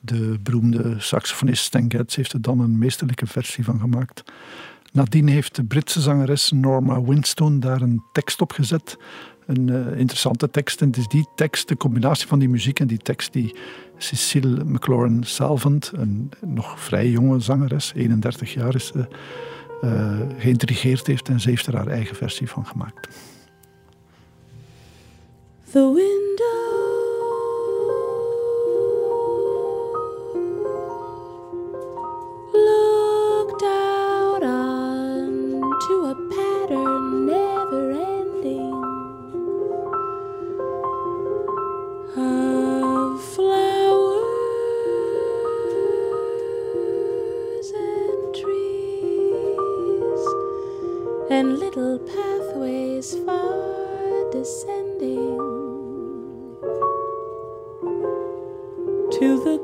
de 0.08 0.40
beroemde 0.44 0.96
saxofonist 0.98 1.64
Stan 1.64 1.92
Getz 1.92 2.16
heeft 2.16 2.34
er 2.34 2.42
dan 2.42 2.60
een 2.60 2.78
meesterlijke 2.78 3.28
versie 3.28 3.64
van 3.64 3.80
gemaakt. 3.80 4.24
Nadien 4.92 5.28
heeft 5.28 5.56
de 5.56 5.64
Britse 5.64 6.02
zangeres 6.02 6.52
Norma 6.52 7.02
Winstone 7.02 7.60
daar 7.60 7.82
een 7.82 8.04
tekst 8.12 8.42
op 8.42 8.52
gezet. 8.52 8.98
Een 9.46 9.68
uh, 9.68 10.00
interessante 10.00 10.50
tekst. 10.50 10.82
En 10.82 10.88
het 10.88 10.98
is 10.98 11.08
die 11.08 11.28
tekst, 11.36 11.68
de 11.68 11.78
combinatie 11.78 12.28
van 12.28 12.40
die 12.40 12.50
muziek 12.50 12.80
en 12.80 12.88
die 12.88 12.98
tekst, 12.98 13.34
die 13.34 13.56
Cecile 13.98 14.64
McLaurin 14.64 15.24
Salvant, 15.24 15.92
een 15.96 16.32
nog 16.46 16.80
vrij 16.80 17.10
jonge 17.10 17.40
zangeres, 17.40 17.92
31 17.96 18.54
jaar 18.54 18.76
is 18.76 18.88
ze, 18.88 19.08
uh, 19.84 20.20
geïntrigeerd 20.38 21.08
heeft. 21.08 21.30
En 21.30 21.40
ze 21.40 21.50
heeft 21.50 21.68
er 21.68 21.76
haar 21.76 21.88
eigen 21.88 22.16
versie 22.16 22.50
van 22.50 22.66
gemaakt. 22.66 23.08
The 25.72 25.94
window 25.94 26.77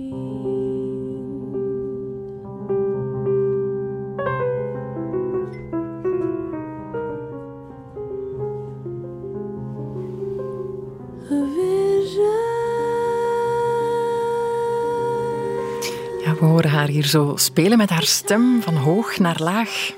Haar 16.79 16.89
hier 16.89 17.07
zo 17.07 17.33
spelen 17.37 17.79
met 17.79 17.91
haar 17.91 18.05
stem 18.05 18.63
van 18.63 18.75
hoog 18.77 19.19
naar 19.19 19.41
laag. 19.43 19.93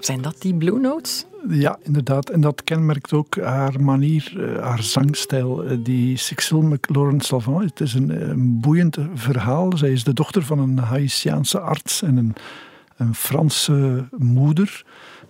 Zijn 0.00 0.22
dat 0.22 0.36
die 0.38 0.54
Blue 0.54 0.80
Notes? 0.80 1.26
Ja, 1.48 1.78
inderdaad. 1.82 2.30
En 2.30 2.40
dat 2.40 2.64
kenmerkt 2.64 3.12
ook 3.12 3.36
haar 3.40 3.80
manier, 3.82 4.32
eh, 4.36 4.62
haar 4.62 4.82
zangstijl. 4.82 5.64
Eh, 5.64 5.76
die 5.80 6.16
Cecile 6.16 6.62
McLaurin 6.62 7.20
Salvant, 7.20 7.62
het 7.64 7.80
is 7.80 7.94
een, 7.94 8.30
een 8.30 8.60
boeiend 8.60 8.98
verhaal. 9.14 9.76
Zij 9.76 9.92
is 9.92 10.04
de 10.04 10.12
dochter 10.12 10.42
van 10.42 10.58
een 10.58 10.78
Haitiaanse 10.78 11.60
arts 11.60 12.02
en 12.02 12.16
een, 12.16 12.34
een 12.96 13.14
Franse 13.14 14.08
moeder 14.18 14.84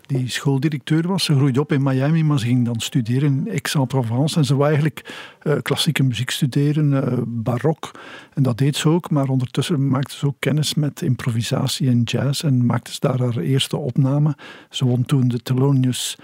die 0.06 0.28
schooldirecteur 0.28 1.08
was. 1.08 1.24
Ze 1.24 1.34
groeide 1.34 1.60
op 1.60 1.72
in 1.72 1.82
Miami, 1.82 2.24
maar 2.24 2.38
ze 2.38 2.46
ging 2.46 2.64
dan 2.64 2.80
studeren 2.80 3.28
in 3.28 3.50
Aix-en-Provence. 3.50 4.38
En 4.38 4.44
ze 4.44 4.54
wou 4.54 4.68
eigenlijk 4.68 5.14
uh, 5.42 5.54
klassieke 5.62 6.02
muziek 6.02 6.30
studeren, 6.30 6.92
uh, 6.92 7.18
barok. 7.26 7.90
En 8.34 8.42
dat 8.42 8.58
deed 8.58 8.76
ze 8.76 8.88
ook, 8.88 9.10
maar 9.10 9.28
ondertussen 9.28 9.88
maakte 9.88 10.16
ze 10.16 10.26
ook 10.26 10.36
kennis 10.38 10.74
met 10.74 11.02
improvisatie 11.02 11.88
en 11.88 12.02
jazz. 12.02 12.44
En 12.44 12.66
maakte 12.66 12.92
ze 12.92 12.98
daar 13.00 13.18
haar 13.18 13.36
eerste 13.36 13.76
opname. 13.76 14.36
Ze 14.70 14.84
won 14.84 15.04
toen 15.04 15.28
de 15.28 15.42
Thelonious 15.42 16.16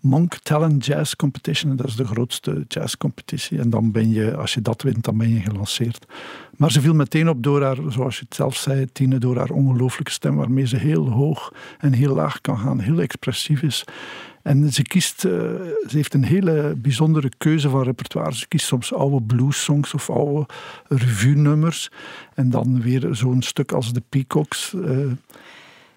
Monk 0.00 0.34
Talent 0.34 0.86
Jazz 0.86 1.14
Competition. 1.14 1.76
Dat 1.76 1.86
is 1.86 1.96
de 1.96 2.04
grootste 2.04 2.64
jazzcompetitie. 2.68 3.58
En 3.58 3.70
dan 3.70 3.92
ben 3.92 4.10
je, 4.10 4.36
als 4.36 4.54
je 4.54 4.62
dat 4.62 4.82
wint, 4.82 5.04
dan 5.04 5.18
ben 5.18 5.28
je 5.28 5.40
gelanceerd. 5.40 6.06
Maar 6.56 6.70
ze 6.70 6.80
viel 6.80 6.94
meteen 6.94 7.28
op 7.28 7.42
door 7.42 7.62
haar, 7.62 7.78
zoals 7.88 8.18
je 8.18 8.24
het 8.24 8.34
zelf 8.34 8.56
zei, 8.56 8.86
Tine, 8.92 9.18
door 9.18 9.36
haar 9.36 9.50
ongelooflijke 9.50 10.12
stem, 10.12 10.36
waarmee 10.36 10.66
ze 10.66 10.76
heel 10.76 11.10
hoog 11.10 11.52
en 11.78 11.92
heel 11.92 12.14
laag 12.14 12.40
kan 12.40 12.58
gaan, 12.58 12.80
heel 12.80 13.00
expressief 13.00 13.62
is. 13.62 13.84
En 14.42 14.72
ze 14.72 14.82
kiest, 14.82 15.24
uh, 15.24 15.32
ze 15.88 15.96
heeft 15.96 16.14
een 16.14 16.24
hele 16.24 16.74
bijzondere 16.76 17.30
keuze 17.38 17.68
van 17.68 17.82
repertoire. 17.82 18.34
Ze 18.34 18.48
kiest 18.48 18.66
soms 18.66 18.94
oude 18.94 19.22
blues-songs 19.22 19.94
of 19.94 20.10
oude 20.10 20.46
revue-nummers. 20.88 21.90
En 22.34 22.50
dan 22.50 22.82
weer 22.82 23.08
zo'n 23.10 23.42
stuk 23.42 23.72
als 23.72 23.92
de 23.92 24.02
Peacocks. 24.08 24.72
Uh, 24.72 25.12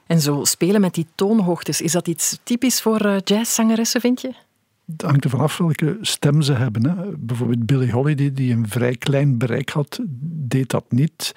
en 0.08 0.22
zo 0.22 0.44
spelen 0.44 0.82
met 0.82 0.94
die 0.94 1.08
toonhoogtes, 1.16 1.82
is 1.82 1.92
dat 1.92 2.08
iets 2.08 2.40
typisch 2.44 2.82
voor 2.82 3.06
uh, 3.06 3.16
jazzzangeressen, 3.24 4.02
vind 4.02 4.22
je? 4.22 4.34
Het 4.92 5.02
hangt 5.02 5.24
ervan 5.24 5.40
af 5.40 5.58
welke 5.58 5.98
stem 6.02 6.42
ze 6.42 6.54
hebben. 6.54 6.90
Hè. 6.90 7.18
Bijvoorbeeld 7.18 7.66
Billie 7.66 7.92
Holiday, 7.92 8.34
die 8.34 8.54
een 8.54 8.68
vrij 8.68 8.96
klein 8.96 9.38
bereik 9.38 9.70
had, 9.70 10.00
deed 10.48 10.70
dat 10.70 10.86
niet. 10.90 11.34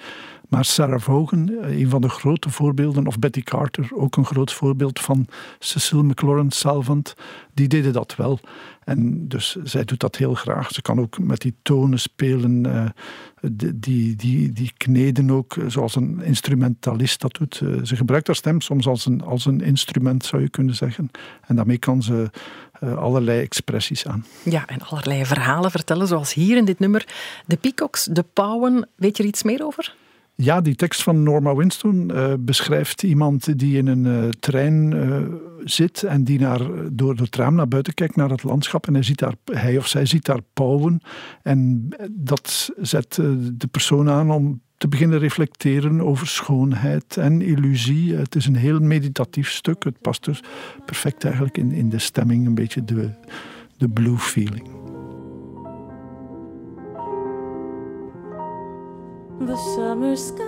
Maar 0.47 0.65
Sarah 0.65 0.99
Vaughan, 0.99 1.49
eh, 1.49 1.79
een 1.79 1.89
van 1.89 2.01
de 2.01 2.09
grote 2.09 2.49
voorbeelden, 2.49 3.07
of 3.07 3.19
Betty 3.19 3.41
Carter, 3.41 3.89
ook 3.93 4.15
een 4.15 4.25
groot 4.25 4.53
voorbeeld 4.53 4.99
van 4.99 5.27
Cecile 5.59 6.03
McLaurin 6.03 6.51
Salvant, 6.51 7.13
die 7.53 7.67
deden 7.67 7.93
dat 7.93 8.15
wel. 8.15 8.39
En 8.83 9.27
dus 9.27 9.55
zij 9.63 9.83
doet 9.83 9.99
dat 9.99 10.15
heel 10.15 10.33
graag. 10.33 10.71
Ze 10.71 10.81
kan 10.81 10.99
ook 10.99 11.19
met 11.19 11.41
die 11.41 11.55
tonen 11.61 11.99
spelen, 11.99 12.67
uh, 12.67 12.85
die, 13.75 14.15
die, 14.15 14.51
die 14.51 14.71
kneden 14.77 15.31
ook 15.31 15.57
eh, 15.57 15.63
zoals 15.67 15.95
een 15.95 16.21
instrumentalist 16.21 17.21
dat 17.21 17.33
doet. 17.33 17.55
ze 17.83 17.95
gebruikt 17.95 18.27
haar 18.27 18.35
stem 18.35 18.61
soms 18.61 18.87
als 18.87 19.05
een, 19.05 19.21
als 19.21 19.45
een 19.45 19.61
instrument, 19.61 20.25
zou 20.25 20.41
je 20.41 20.49
kunnen 20.49 20.75
zeggen. 20.75 21.09
En 21.41 21.55
daarmee 21.55 21.77
kan 21.77 22.03
ze 22.03 22.29
allerlei 22.79 23.41
expressies 23.41 24.07
aan. 24.07 24.25
Ja, 24.43 24.67
en 24.67 24.81
allerlei 24.81 25.25
verhalen 25.25 25.71
vertellen, 25.71 26.07
zoals 26.07 26.33
hier 26.33 26.57
in 26.57 26.65
dit 26.65 26.79
nummer. 26.79 27.07
De 27.45 27.57
peacocks, 27.57 28.03
de 28.03 28.25
pauwen, 28.33 28.89
weet 28.95 29.17
je 29.17 29.23
er 29.23 29.29
iets 29.29 29.43
meer 29.43 29.65
over? 29.65 29.95
Ja, 30.39 30.61
die 30.61 30.75
tekst 30.75 31.03
van 31.03 31.23
Norma 31.23 31.55
Winstone 31.55 32.13
uh, 32.13 32.33
beschrijft 32.39 33.03
iemand 33.03 33.59
die 33.59 33.77
in 33.77 33.87
een 33.87 34.05
uh, 34.05 34.29
trein 34.39 34.91
uh, 34.91 35.21
zit 35.63 36.03
en 36.03 36.23
die 36.23 36.39
naar, 36.39 36.61
door 36.91 37.15
het 37.15 37.35
raam 37.35 37.55
naar 37.55 37.67
buiten 37.67 37.93
kijkt 37.93 38.15
naar 38.15 38.29
het 38.29 38.43
landschap 38.43 38.87
en 38.87 38.93
hij, 38.93 39.03
ziet 39.03 39.19
daar, 39.19 39.35
hij 39.45 39.77
of 39.77 39.87
zij 39.87 40.05
ziet 40.05 40.25
daar 40.25 40.41
pauwen 40.53 41.01
en 41.43 41.87
dat 42.11 42.69
zet 42.77 43.15
de 43.53 43.67
persoon 43.71 44.09
aan 44.09 44.31
om 44.31 44.61
te 44.77 44.87
beginnen 44.87 45.19
reflecteren 45.19 46.01
over 46.01 46.27
schoonheid 46.27 47.17
en 47.17 47.41
illusie. 47.41 48.15
Het 48.15 48.35
is 48.35 48.45
een 48.45 48.55
heel 48.55 48.79
meditatief 48.79 49.49
stuk. 49.49 49.83
Het 49.83 50.01
past 50.01 50.25
dus 50.25 50.43
perfect 50.85 51.23
eigenlijk 51.23 51.57
in, 51.57 51.71
in 51.71 51.89
de 51.89 51.99
stemming, 51.99 52.45
een 52.45 52.55
beetje 52.55 52.85
de, 52.85 53.09
de 53.77 53.89
blue 53.89 54.17
feeling. 54.17 54.86
The 59.39 59.55
summer 59.75 60.15
skies 60.15 60.47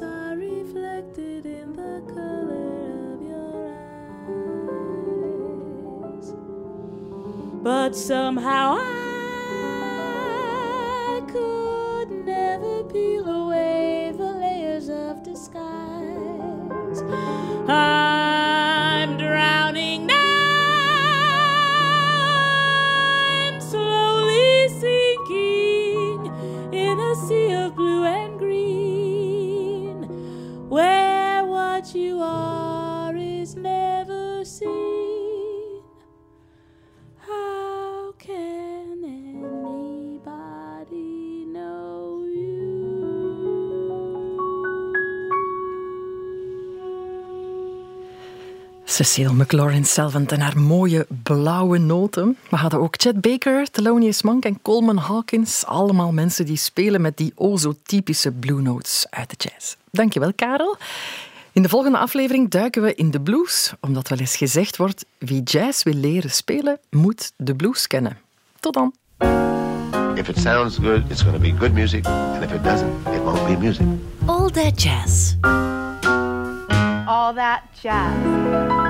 are 0.00 0.36
reflected 0.36 1.44
in 1.44 1.72
the 1.74 2.02
color 2.14 3.14
of 3.14 3.20
your 3.20 3.66
eyes. 6.06 6.32
But 7.62 7.96
somehow 7.96 8.76
I 8.78 8.99
Cecile 49.00 49.32
McLaurin 49.32 49.84
Salvant 49.84 50.32
en 50.32 50.40
haar 50.40 50.58
mooie 50.58 51.06
blauwe 51.22 51.78
noten. 51.78 52.36
We 52.48 52.56
hadden 52.56 52.80
ook 52.80 52.94
Chet 52.98 53.20
Baker, 53.20 53.70
Thelonious 53.70 54.22
Monk 54.22 54.44
en 54.44 54.62
Coleman 54.62 54.96
Hawkins. 54.96 55.66
Allemaal 55.66 56.12
mensen 56.12 56.46
die 56.46 56.56
spelen 56.56 57.00
met 57.00 57.16
die 57.16 57.32
o 57.34 57.56
zo 57.56 57.74
typische 57.82 58.30
blue 58.30 58.62
notes 58.62 59.06
uit 59.10 59.30
de 59.30 59.36
jazz. 59.48 59.74
Dankjewel, 59.90 60.32
Karel. 60.32 60.76
In 61.52 61.62
de 61.62 61.68
volgende 61.68 61.98
aflevering 61.98 62.50
duiken 62.50 62.82
we 62.82 62.94
in 62.94 63.10
de 63.10 63.20
blues, 63.20 63.72
omdat 63.80 64.08
wel 64.08 64.18
eens 64.18 64.36
gezegd 64.36 64.76
wordt: 64.76 65.04
wie 65.18 65.42
jazz 65.42 65.82
wil 65.82 65.94
leren 65.94 66.30
spelen, 66.30 66.78
moet 66.90 67.32
de 67.36 67.54
blues 67.54 67.86
kennen. 67.86 68.18
Tot 68.58 68.74
dan. 68.74 68.92
If 70.14 70.28
it 70.28 70.38
sounds 70.38 70.76
good, 70.76 71.02
it's 71.08 71.22
going 71.22 71.36
to 71.36 71.42
be 71.42 71.56
good 71.58 71.72
music, 71.72 72.06
and 72.06 72.44
if 72.44 72.52
it 72.52 72.64
doesn't, 72.64 72.92
it 73.14 73.22
won't 73.22 73.46
be 73.46 73.56
music. 73.56 73.86
All 74.26 74.50
that 74.50 74.82
jazz. 74.82 75.34
All 77.06 77.34
that 77.34 77.62
jazz. 77.82 78.89